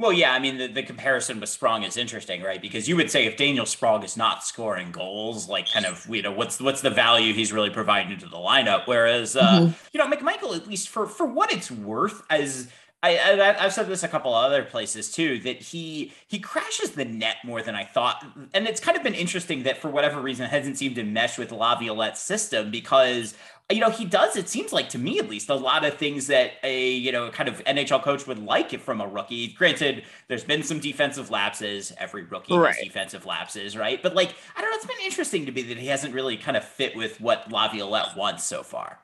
[0.00, 2.60] Well, yeah, I mean the, the comparison with Sprong is interesting, right?
[2.60, 6.22] Because you would say if Daniel Sprong is not scoring goals, like kind of you
[6.22, 8.86] know what's what's the value he's really providing to the lineup?
[8.86, 9.72] Whereas uh, mm-hmm.
[9.92, 12.68] you know McMichael, at least for for what it's worth, as
[13.02, 13.18] I,
[13.58, 17.36] I have said this a couple other places too that he he crashes the net
[17.44, 20.50] more than I thought, and it's kind of been interesting that for whatever reason it
[20.50, 23.34] hasn't seemed to mesh with Laviolette's system because
[23.70, 26.26] you know, he does, it seems like to me at least, a lot of things
[26.28, 29.48] that a, you know, kind of NHL coach would like it from a rookie.
[29.48, 31.92] Granted, there's been some defensive lapses.
[31.98, 32.74] Every rookie right.
[32.74, 34.02] has defensive lapses, right?
[34.02, 36.56] But like, I don't know, it's been interesting to me that he hasn't really kind
[36.56, 38.98] of fit with what Laviolette wants so far.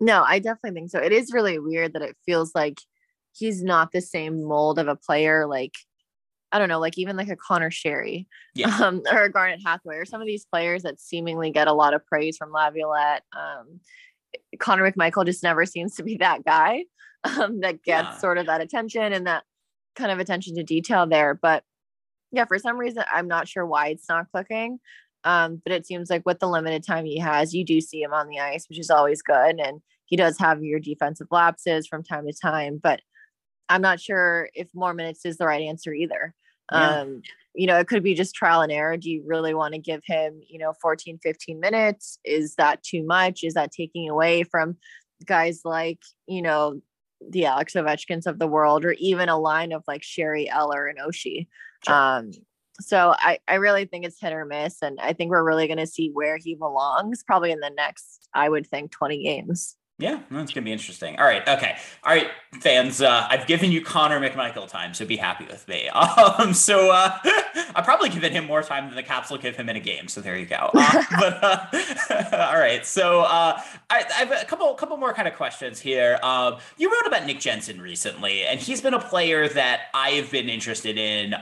[0.00, 0.98] No, I definitely think so.
[0.98, 2.78] It is really weird that it feels like
[3.32, 5.74] he's not the same mold of a player like
[6.52, 8.76] I don't know, like even like a Conor Sheary yeah.
[8.78, 11.94] um, or a Garnet Hathaway or some of these players that seemingly get a lot
[11.94, 13.24] of praise from Laviolette.
[13.32, 13.80] Um,
[14.60, 16.84] Connor McMichael just never seems to be that guy
[17.24, 18.16] um, that gets yeah.
[18.18, 19.44] sort of that attention and that
[19.96, 21.34] kind of attention to detail there.
[21.34, 21.64] But
[22.30, 24.78] yeah, for some reason, I'm not sure why it's not clicking.
[25.24, 28.12] Um, but it seems like with the limited time he has, you do see him
[28.12, 29.58] on the ice, which is always good.
[29.58, 33.00] And he does have your defensive lapses from time to time, but
[33.68, 36.34] I'm not sure if more minutes is the right answer either.
[36.72, 37.00] Yeah.
[37.00, 37.22] Um,
[37.54, 38.96] you know, it could be just trial and error.
[38.96, 42.18] Do you really want to give him, you know, 14, 15 minutes?
[42.24, 43.44] Is that too much?
[43.44, 44.76] Is that taking away from
[45.24, 46.80] guys like, you know,
[47.26, 50.98] the Alex Ovechkins of the world, or even a line of like Sheary Eller and
[50.98, 51.46] Oshie?
[51.86, 51.94] Sure.
[51.94, 52.32] Um,
[52.80, 54.82] so I, I really think it's hit or miss.
[54.82, 58.28] And I think we're really going to see where he belongs probably in the next,
[58.34, 59.76] I would think, 20 games.
[59.98, 61.20] Yeah, that's gonna be interesting.
[61.20, 62.26] All right, okay, all right,
[62.60, 63.00] fans.
[63.00, 65.88] Uh, I've given you Connor McMichael time, so be happy with me.
[66.36, 67.16] Um, so uh,
[67.74, 70.08] I've probably given him more time than the Caps will give him in a game.
[70.08, 70.70] So there you go.
[70.84, 75.28] Uh, but uh, all right, so uh, I, I, have a couple, couple more kind
[75.28, 76.18] of questions here.
[76.22, 80.48] Um, you wrote about Nick Jensen recently, and he's been a player that I've been
[80.48, 81.34] interested in.
[81.34, 81.40] Um,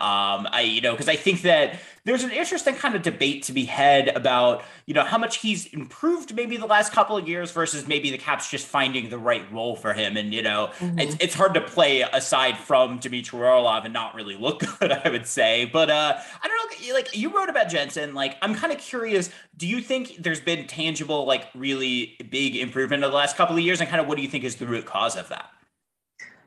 [0.50, 3.64] I, you know, because I think that there's an interesting kind of debate to be
[3.64, 7.86] had about, you know, how much he's improved maybe the last couple of years versus
[7.86, 10.16] maybe the Caps just finding the right role for him.
[10.16, 10.98] And, you know, mm-hmm.
[10.98, 15.08] it's, it's hard to play aside from Dmitry Orlov and not really look good, I
[15.10, 15.64] would say.
[15.64, 19.30] But uh, I don't know, like you wrote about Jensen, like I'm kind of curious,
[19.56, 23.62] do you think there's been tangible, like really big improvement in the last couple of
[23.62, 23.80] years?
[23.80, 25.50] And kind of what do you think is the root cause of that?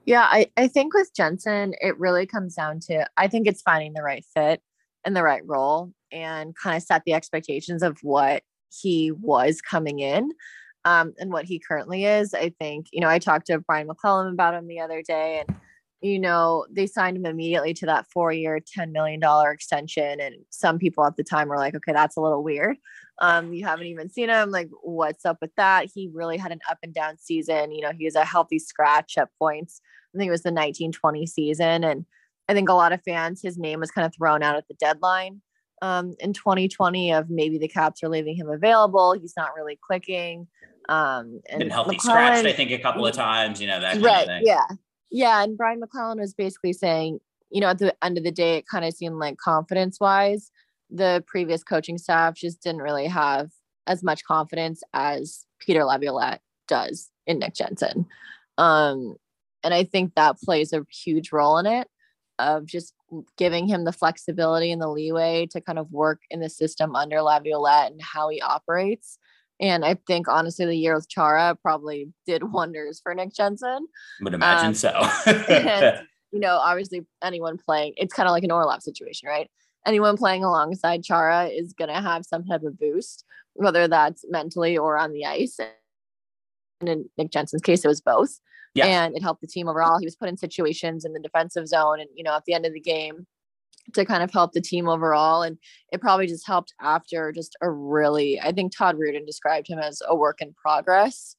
[0.05, 3.93] Yeah, I, I think with Jensen, it really comes down to I think it's finding
[3.93, 4.61] the right fit
[5.05, 9.99] in the right role and kind of set the expectations of what he was coming
[9.99, 10.31] in
[10.83, 12.33] um, and what he currently is.
[12.33, 15.57] I think, you know, I talked to Brian MacLellan about him the other day and,
[16.01, 20.19] you know, they signed him immediately to that four year, $10 million extension.
[20.19, 22.77] And some people at the time were like, okay, that's a little weird.
[23.21, 24.51] Um, you haven't even seen him.
[24.51, 25.89] Like, what's up with that?
[25.93, 27.71] He really had an up and down season.
[27.71, 29.81] You know, he was a healthy scratch at points.
[30.13, 31.83] I think it was the 1920 season.
[31.83, 32.05] And,
[32.47, 34.75] I think a lot of fans, his name was kind of thrown out at the
[34.75, 35.41] deadline
[35.81, 39.13] um, in 2020 of maybe the Caps are leaving him available.
[39.13, 40.47] He's not really clicking.
[40.87, 43.59] Um, and Been healthy scratched, I think, a couple of times.
[43.59, 44.41] You know that right?
[44.43, 44.65] Yeah,
[45.09, 45.43] yeah.
[45.43, 48.67] And Brian MacLellan was basically saying, you know, at the end of the day, it
[48.67, 50.51] kind of seemed like confidence wise,
[50.89, 53.49] the previous coaching staff just didn't really have
[53.87, 58.05] as much confidence as Peter Laviolette does in Nick Jensen.
[58.57, 59.15] Um,
[59.63, 61.87] and I think that plays a huge role in it
[62.39, 62.93] of just
[63.37, 67.21] giving him the flexibility and the leeway to kind of work in the system under
[67.21, 69.17] Laviolette and how he operates.
[69.59, 73.87] And I think honestly, the year with Chara probably did wonders for Nick Jensen.
[74.21, 74.89] Would imagine um, so.
[75.49, 79.49] and, you know, obviously, anyone playing, it's kind of like an Orlov situation, right?
[79.85, 84.77] Anyone playing alongside Chara is going to have some type of boost, whether that's mentally
[84.77, 85.57] or on the ice.
[86.81, 88.39] And in Nick Jensen's case, it was both.
[88.75, 88.85] Yeah.
[88.85, 89.97] And it helped the team overall.
[89.97, 92.65] He was put in situations in the defensive zone and, you know, at the end
[92.65, 93.25] of the game
[93.93, 95.43] to kind of help the team overall.
[95.43, 95.57] And
[95.91, 100.01] it probably just helped after just a really, I think Todd Reirden described him as
[100.05, 101.35] a work in progress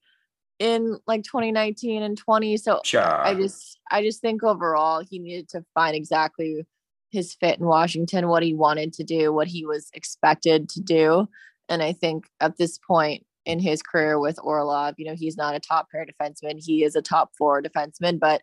[0.59, 2.57] in like 2019 and 20.
[2.57, 3.03] So sure.
[3.03, 6.65] I just, I just think overall he needed to find exactly
[7.11, 11.29] his fit in Washington, what he wanted to do, what he was expected to do.
[11.69, 14.97] And I think at this point, in his career with Orlov.
[14.99, 16.63] You know, he's not a top pair defenseman.
[16.63, 18.43] He is a top four defenseman, but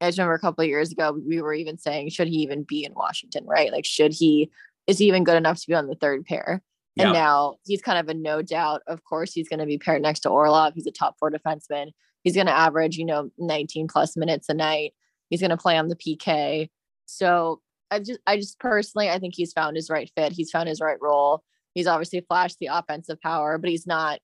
[0.00, 2.62] I just remember a couple of years ago, we were even saying, should he even
[2.62, 3.70] be in Washington, right?
[3.70, 4.50] Like, should he,
[4.86, 6.62] is he even good enough to be on the third pair?
[6.94, 7.04] Yeah.
[7.04, 8.82] And now he's kind of a no doubt.
[8.86, 10.74] Of course, he's going to be paired next to Orlov.
[10.74, 11.92] He's a top four defenseman.
[12.24, 14.94] He's going to average, you know, 19 plus minutes a night.
[15.30, 16.68] He's going to play on the PK.
[17.06, 20.32] So I just, I just personally, I think he's found his right fit.
[20.32, 21.42] He's found his right role.
[21.74, 24.20] He's obviously flashed the offensive power, but he's not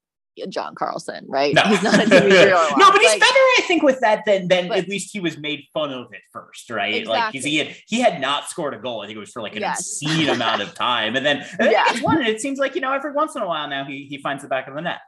[0.49, 1.55] John Carlson, right?
[1.55, 1.63] No.
[1.63, 4.79] He's not a no, but he's like, better, I think, with that than than but,
[4.79, 6.95] at least he was made fun of at first, right?
[6.95, 7.41] Exactly.
[7.41, 9.03] Like he had he had not scored a goal.
[9.03, 9.81] I think it was for like an yes.
[9.81, 12.01] obscene amount of time, and then, and then yeah.
[12.01, 12.19] one.
[12.19, 14.43] And it seems like you know every once in a while now he he finds
[14.43, 15.01] the back of the net.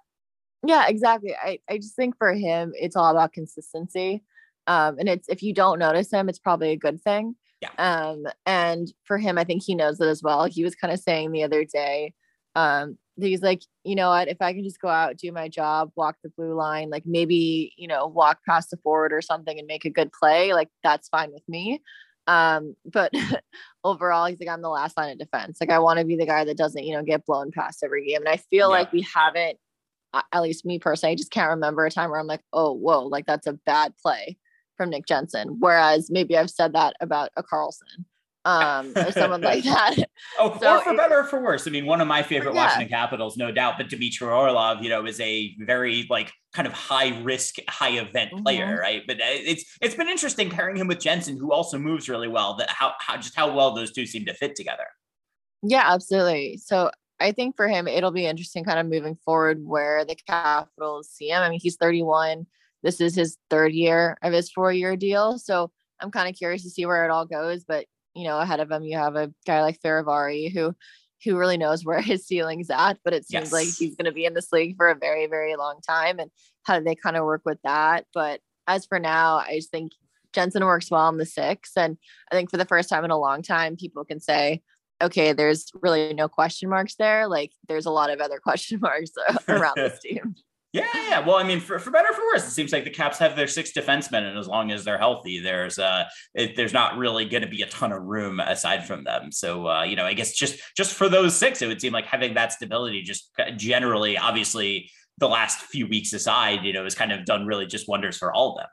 [0.66, 1.34] Yeah, exactly.
[1.34, 4.22] I I just think for him it's all about consistency,
[4.66, 7.36] um, and it's if you don't notice him, it's probably a good thing.
[7.60, 7.70] Yeah.
[7.78, 10.44] Um, and for him, I think he knows it as well.
[10.44, 12.12] He was kind of saying the other day,
[12.54, 15.90] um, he's like, you know what, if I can just go out, do my job,
[15.96, 19.66] walk the blue line, like maybe, you know, walk past the forward or something and
[19.66, 21.83] make a good play, like that's fine with me.
[22.26, 23.12] Um, but
[23.85, 25.59] overall, he's like, I'm the last line of defense.
[25.61, 28.07] Like I want to be the guy that doesn't, you know, get blown past every
[28.07, 28.20] game.
[28.20, 28.79] And I feel yeah.
[28.79, 29.59] like we haven't,
[30.33, 33.02] at least me personally, I just can't remember a time where I'm like, oh, whoa,
[33.02, 34.38] like that's a bad play
[34.76, 35.57] from Nick Jensen.
[35.59, 38.07] Whereas maybe I've said that about a Carlson
[38.46, 39.96] um, or someone like that.
[40.38, 41.66] Oh, so or for it, better or for worse.
[41.66, 42.64] I mean, one of my favorite yeah.
[42.64, 46.72] Washington Capitals, no doubt, but Dmitry Orlov, you know, is a very like kind of
[46.72, 48.44] high risk, high event mm-hmm.
[48.44, 49.02] player, right?
[49.06, 52.54] But uh, it's it's been interesting pairing him with Jensen, who also moves really well.
[52.56, 54.87] That how how just how well those two seem to fit together.
[55.62, 56.58] Yeah, absolutely.
[56.58, 61.10] So I think for him, it'll be interesting kind of moving forward where the Capitals
[61.10, 61.42] see him.
[61.42, 62.46] I mean, he's 31.
[62.85, 65.38] This is his third year of his four year deal.
[65.38, 67.64] So I'm kind of curious to see where it all goes.
[67.64, 67.87] But
[68.17, 70.75] you know, ahead of him, you have a guy like Fehérváry who
[71.25, 73.52] who really knows where his ceiling's at, but it seems yes.
[73.52, 76.19] like he's going to be in this league for a very, very long time.
[76.19, 76.31] And
[76.64, 78.06] how do they kind of work with that?
[78.12, 79.92] But as for now, I just think
[80.33, 81.73] Jensen works well in the six.
[81.77, 81.96] And
[82.31, 84.62] I think for the first time in a long time, people can say,
[85.02, 87.29] okay, there's really no question marks there.
[87.29, 89.10] Like there's a lot of other question marks
[89.48, 90.35] around this team.
[90.77, 91.27] Yeah, yeah.
[91.27, 93.35] Well, I mean, for, for better or for worse, it seems like the Caps have
[93.35, 96.04] their six defensemen, and as long as they're healthy, there's uh,
[96.35, 99.33] it, there's not really going to be a ton of room aside from them.
[99.33, 102.04] So, uh, you know, I guess just just for those six, it would seem like
[102.04, 107.12] having that stability, just generally, obviously, the last few weeks aside, you know, has kind
[107.12, 108.68] of done really just wonders for all of them.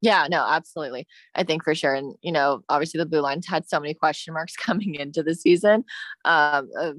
[0.00, 1.06] Yeah, no, absolutely.
[1.34, 1.94] I think for sure.
[1.94, 5.34] And, you know, obviously the blue lines had so many question marks coming into the
[5.34, 5.84] season
[6.24, 6.96] um, of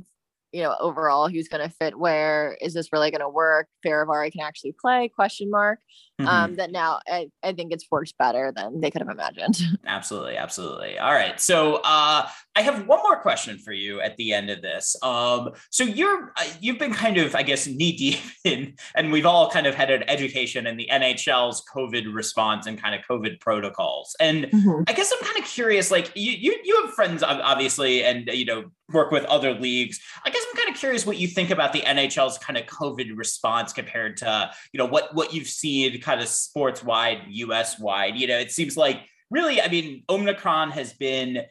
[0.53, 2.57] you know, overall who's going to fit where?
[2.61, 3.67] Is this really going to work?
[3.85, 5.09] Fehérváry can actually play?
[5.09, 5.79] Question mark.
[6.21, 6.29] Mm-hmm.
[6.29, 9.59] Um, that now I, I think it's worked better than they could have imagined.
[9.85, 10.99] Absolutely, absolutely.
[10.99, 14.61] All right, so uh, I have one more question for you at the end of
[14.61, 14.95] this.
[15.01, 19.25] Um, so you're uh, you've been kind of, I guess, knee deep in, and we've
[19.25, 23.39] all kind of had an education in the NHL's COVID response and kind of COVID
[23.39, 24.15] protocols.
[24.19, 24.83] And mm-hmm.
[24.87, 28.45] I guess I'm kind of curious, like you you you have friends obviously, and you
[28.45, 29.99] know work with other leagues.
[30.23, 30.42] I guess I'm kind of
[30.83, 34.85] curious what you think about the NHL's kind of COVID response compared to, you know,
[34.85, 38.17] what what you've seen kind of sports wide, US wide.
[38.17, 38.99] You know, it seems like
[39.31, 41.43] really, I mean, Omicron has been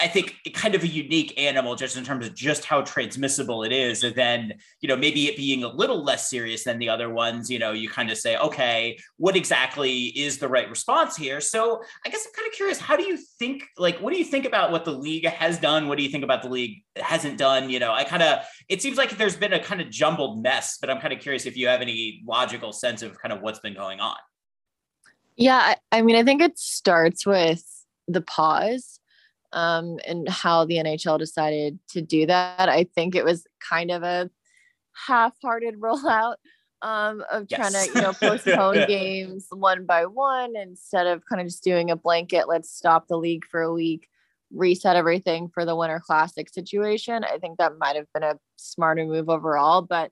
[0.00, 3.72] I think kind of a unique animal just in terms of just how transmissible it
[3.72, 4.04] is.
[4.04, 7.50] And then, you know, maybe it being a little less serious than the other ones,
[7.50, 11.40] you know, you kind of say, okay, what exactly is the right response here?
[11.40, 14.24] So I guess I'm kind of curious, how do you think, like, what do you
[14.24, 15.88] think about what the league has done?
[15.88, 17.70] What do you think about the league hasn't done?
[17.70, 20.76] You know, I kind of, it seems like there's been a kind of jumbled mess,
[20.78, 23.60] but I'm kind of curious if you have any logical sense of kind of what's
[23.60, 24.16] been going on.
[25.36, 25.56] Yeah.
[25.56, 27.64] I, I mean, I think it starts with
[28.06, 29.00] the pause
[29.54, 32.68] um, and how the NHL decided to do that.
[32.68, 34.28] I think it was kind of a
[35.06, 36.34] half-hearted rollout
[36.82, 37.72] um, of yes.
[37.72, 41.90] trying to, you know, postpone games one by one instead of kind of just doing
[41.90, 42.48] a blanket.
[42.48, 44.08] Let's stop the league for a week,
[44.52, 47.24] reset everything for the Winter Classic situation.
[47.24, 50.10] I think that might have been a smarter move overall, but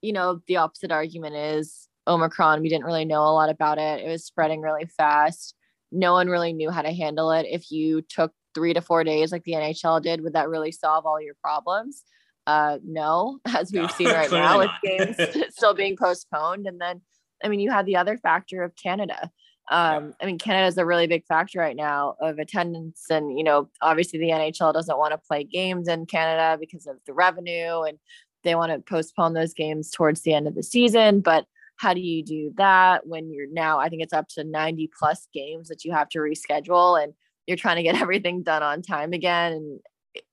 [0.00, 2.62] you know, the opposite argument is Omicron.
[2.62, 4.04] We didn't really know a lot about it.
[4.04, 5.54] It was spreading really fast.
[5.90, 7.46] No one really knew how to handle it.
[7.48, 11.04] If you took three to four days like the NHL did, would that really solve
[11.04, 12.02] all your problems?
[12.46, 15.16] Uh, no, as we've no, seen right now with games
[15.54, 16.66] still being postponed.
[16.66, 17.02] And then,
[17.44, 19.30] I mean, you had the other factor of Canada.
[19.70, 23.04] Um, I mean, Canada is a really big factor right now of attendance.
[23.10, 26.96] And, you know, obviously the NHL doesn't want to play games in Canada because of
[27.04, 27.98] the revenue and
[28.42, 31.20] they want to postpone those games towards the end of the season.
[31.20, 31.44] But
[31.78, 35.28] how do you do that when you're now, I think it's up to 90 plus
[35.34, 37.02] games that you have to reschedule.
[37.02, 37.12] And
[37.46, 39.80] you're trying to get everything done on time again and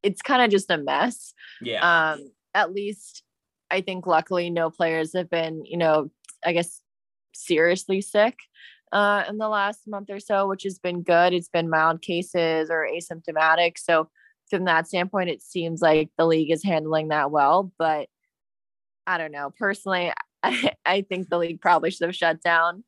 [0.02, 1.34] it's kind of just a mess.
[1.62, 2.12] Yeah.
[2.14, 3.24] Um at least
[3.72, 6.12] i think luckily no players have been you know
[6.46, 6.82] i guess
[7.34, 8.38] seriously sick
[8.92, 11.34] uh in the last month or so which has been good.
[11.34, 14.10] It's been mild cases or asymptomatic so
[14.50, 18.08] from that standpoint it seems like the league is handling that well but
[19.08, 19.52] i don't know.
[19.58, 22.84] Personally i, I think the league probably should have shut down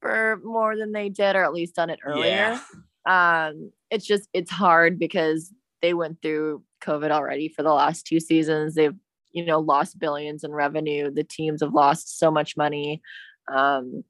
[0.00, 2.28] for more than they did or at least done it earlier.
[2.28, 2.60] yeah
[3.08, 8.20] um, it's just it's hard because they went through COVID already for the last two
[8.20, 8.74] seasons.
[8.74, 8.94] They've
[9.32, 11.10] you know lost billions in revenue.
[11.10, 13.00] The teams have lost so much money.
[13.52, 14.04] Um,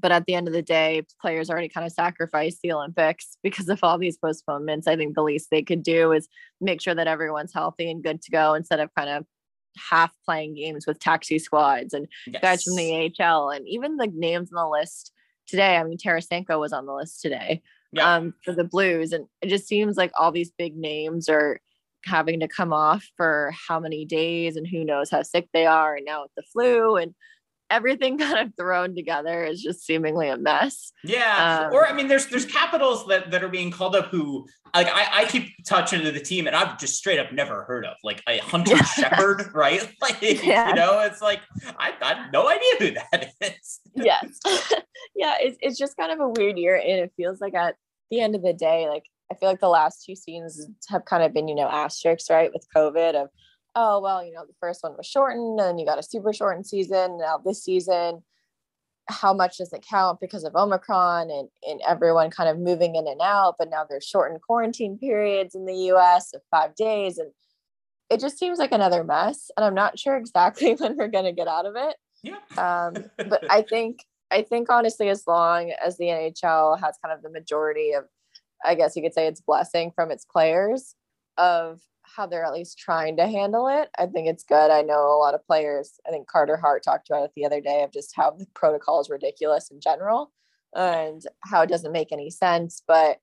[0.00, 3.68] but at the end of the day, players already kind of sacrificed the Olympics because
[3.68, 4.86] of all these postponements.
[4.86, 6.28] I think the least they could do is
[6.60, 9.24] make sure that everyone's healthy and good to go instead of kind of
[9.90, 12.42] half playing games with taxi squads and yes.
[12.42, 15.12] guys from the AHL and even the names on the list
[15.46, 15.76] today.
[15.76, 17.62] I mean, Tarasenko was on the list today
[17.92, 18.16] yeah.
[18.16, 19.12] um, for the Blues.
[19.12, 21.60] And it just seems like all these big names are
[22.04, 25.96] having to come off for how many days and who knows how sick they are.
[25.96, 27.14] And now with the flu and
[27.70, 30.92] everything kind of thrown together is just seemingly a mess.
[31.04, 31.66] Yeah.
[31.66, 34.88] Um, or I mean, there's there's capitals that, that are being called up who like
[34.88, 37.96] I, I keep touching to the team and I've just straight up never heard of
[38.04, 38.84] like a Hunter yeah.
[38.84, 39.88] Shepard, right?
[40.00, 40.68] Like yeah.
[40.68, 41.40] you know, it's like
[41.78, 43.80] I, I had no idea who that is.
[43.94, 44.40] yes.
[45.16, 47.76] yeah, it's it's just kind of a weird year and it feels like at
[48.10, 51.22] the end of the day, like I feel like the last two seasons have kind
[51.22, 53.28] of been, you know, asterisks, right, with COVID of
[53.74, 56.66] oh well you know the first one was shortened and you got a super shortened
[56.66, 57.18] season.
[57.18, 58.22] Now this season
[59.10, 63.08] how much does it count because of omicron and, and everyone kind of moving in
[63.08, 63.54] and out?
[63.58, 67.30] But now there's shortened quarantine periods in the us of five days and
[68.10, 71.32] it just seems like another mess and i'm not sure exactly when we're going to
[71.32, 71.96] get out of it.
[72.22, 72.38] Yeah.
[72.56, 77.22] um, but i think i think honestly as long as the nhl has kind of
[77.22, 78.04] the majority of
[78.64, 80.94] I guess you could say it's blessing from its players
[81.36, 81.80] of
[82.14, 83.88] how they're at least trying to handle it.
[83.98, 84.70] I think it's good.
[84.70, 87.60] I know a lot of players, I think Carter Hart talked about it the other
[87.60, 90.32] day of just how the protocol is ridiculous in general
[90.74, 92.82] and how it doesn't make any sense.
[92.86, 93.18] But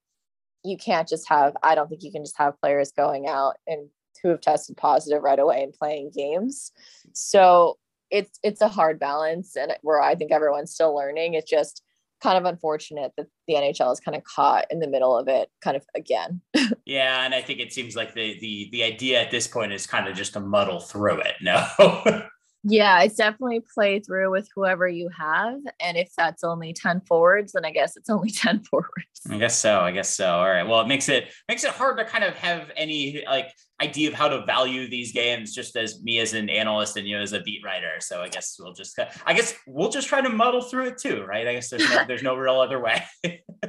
[0.63, 3.89] you can't just have, I don't think you can just have players going out and
[4.23, 6.71] who have tested positive right away and playing games.
[7.13, 7.77] So
[8.11, 11.33] it's it's a hard balance and where I think everyone's still learning.
[11.33, 11.81] It's just
[12.25, 15.49] kind of unfortunate that the NHL is kind of caught in the middle of it
[15.61, 16.41] kind of again.
[16.85, 19.85] yeah, and I think it seems like the the the idea at this point is
[19.85, 21.35] kind of just to muddle through it.
[21.41, 21.67] No.
[22.63, 25.59] yeah, it's definitely play through with whoever you have.
[25.79, 29.21] And if that's only 10 forwards, then I guess it's only 10 forwards.
[29.29, 29.81] I guess so.
[29.81, 30.27] I guess so.
[30.27, 30.67] All right.
[30.67, 33.51] Well, it makes it makes it hard to kind of have any like
[33.81, 37.17] idea of how to value these games just as me as an analyst and you
[37.17, 37.91] as a beat writer.
[37.99, 41.23] So I guess we'll just I guess we'll just try to muddle through it too,
[41.23, 41.47] right?
[41.47, 43.03] I guess there's no there's no real other way.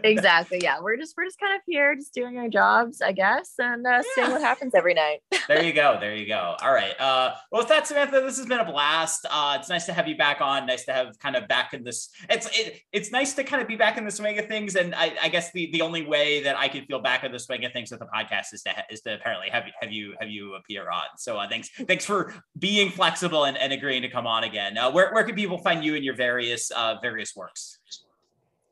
[0.04, 0.60] exactly.
[0.62, 0.80] Yeah.
[0.80, 3.90] We're just we're just kind of here just doing our jobs, I guess, and uh,
[3.90, 4.02] yeah.
[4.14, 5.20] seeing what happens every night.
[5.48, 5.98] there you go.
[6.00, 6.56] There you go.
[6.62, 6.98] All right.
[7.00, 9.26] Uh well with that, Samantha, this has been a blast.
[9.28, 10.66] Uh it's nice to have you back on.
[10.66, 12.10] Nice to have kind of back in this.
[12.30, 14.76] It's it, it's nice to kind of be back in the swing of things.
[14.76, 17.40] And I, I guess the the only way that I can feel back in the
[17.40, 20.14] swing of things with the podcast is to is to apparently have have you you
[20.20, 21.04] have you appear on.
[21.16, 24.76] So uh, thanks thanks for being flexible and, and agreeing to come on again.
[24.78, 27.78] Uh, where where can people find you in your various uh, various works?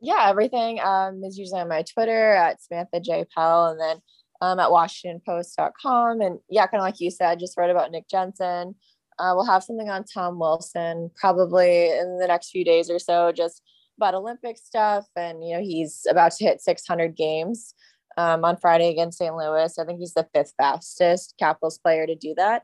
[0.00, 3.96] Yeah, everything um, is usually on my Twitter at Samantha J Pell, and then
[4.40, 6.20] um, at WashingtonPost.com.
[6.20, 8.74] And yeah, kind of like you said, just wrote about Nick Jensen.
[9.18, 13.32] Uh, we'll have something on Tom Wilson probably in the next few days or so,
[13.32, 13.62] just
[13.96, 15.06] about Olympic stuff.
[15.16, 17.74] And you know, he's about to hit 600 games
[18.16, 19.34] um, on Friday against St.
[19.34, 19.78] Louis.
[19.78, 22.62] I think he's the fifth fastest Capitals player to do that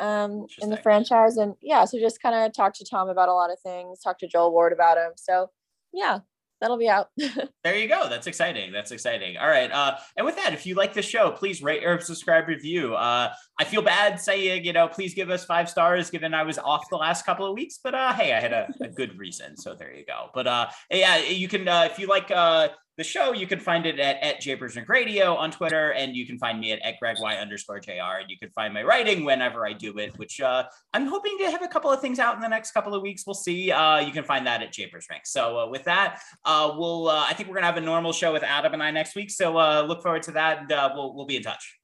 [0.00, 1.36] um, in the franchise.
[1.36, 4.18] And yeah, so just kind of talk to Tom about a lot of things, talk
[4.20, 5.12] to Joel Ward about him.
[5.16, 5.50] So
[5.92, 6.20] yeah,
[6.60, 7.08] that'll be out.
[7.64, 8.08] there you go.
[8.08, 8.72] That's exciting.
[8.72, 9.36] That's exciting.
[9.36, 9.70] All right.
[9.70, 12.94] Uh, and with that, if you like the show, please rate or subscribe, review.
[12.94, 16.58] Uh, I feel bad saying, you know, please give us five stars, given I was
[16.58, 17.80] off the last couple of weeks.
[17.82, 20.30] But uh, hey, I had a, a good reason, so there you go.
[20.32, 22.68] But uh, yeah, you can uh, if you like uh,
[22.98, 26.38] the show, you can find it at, at Japers Radio on Twitter, and you can
[26.38, 28.20] find me at, at Greg Y underscore JR.
[28.20, 31.50] And you can find my writing whenever I do it, which uh, I'm hoping to
[31.50, 33.26] have a couple of things out in the next couple of weeks.
[33.26, 33.72] We'll see.
[33.72, 35.22] Uh, you can find that at Japers Rink.
[35.24, 38.32] So uh, with that, uh, we'll uh, I think we're gonna have a normal show
[38.32, 39.30] with Adam and I next week.
[39.30, 41.78] So uh, look forward to that, and we'll we'll be in touch.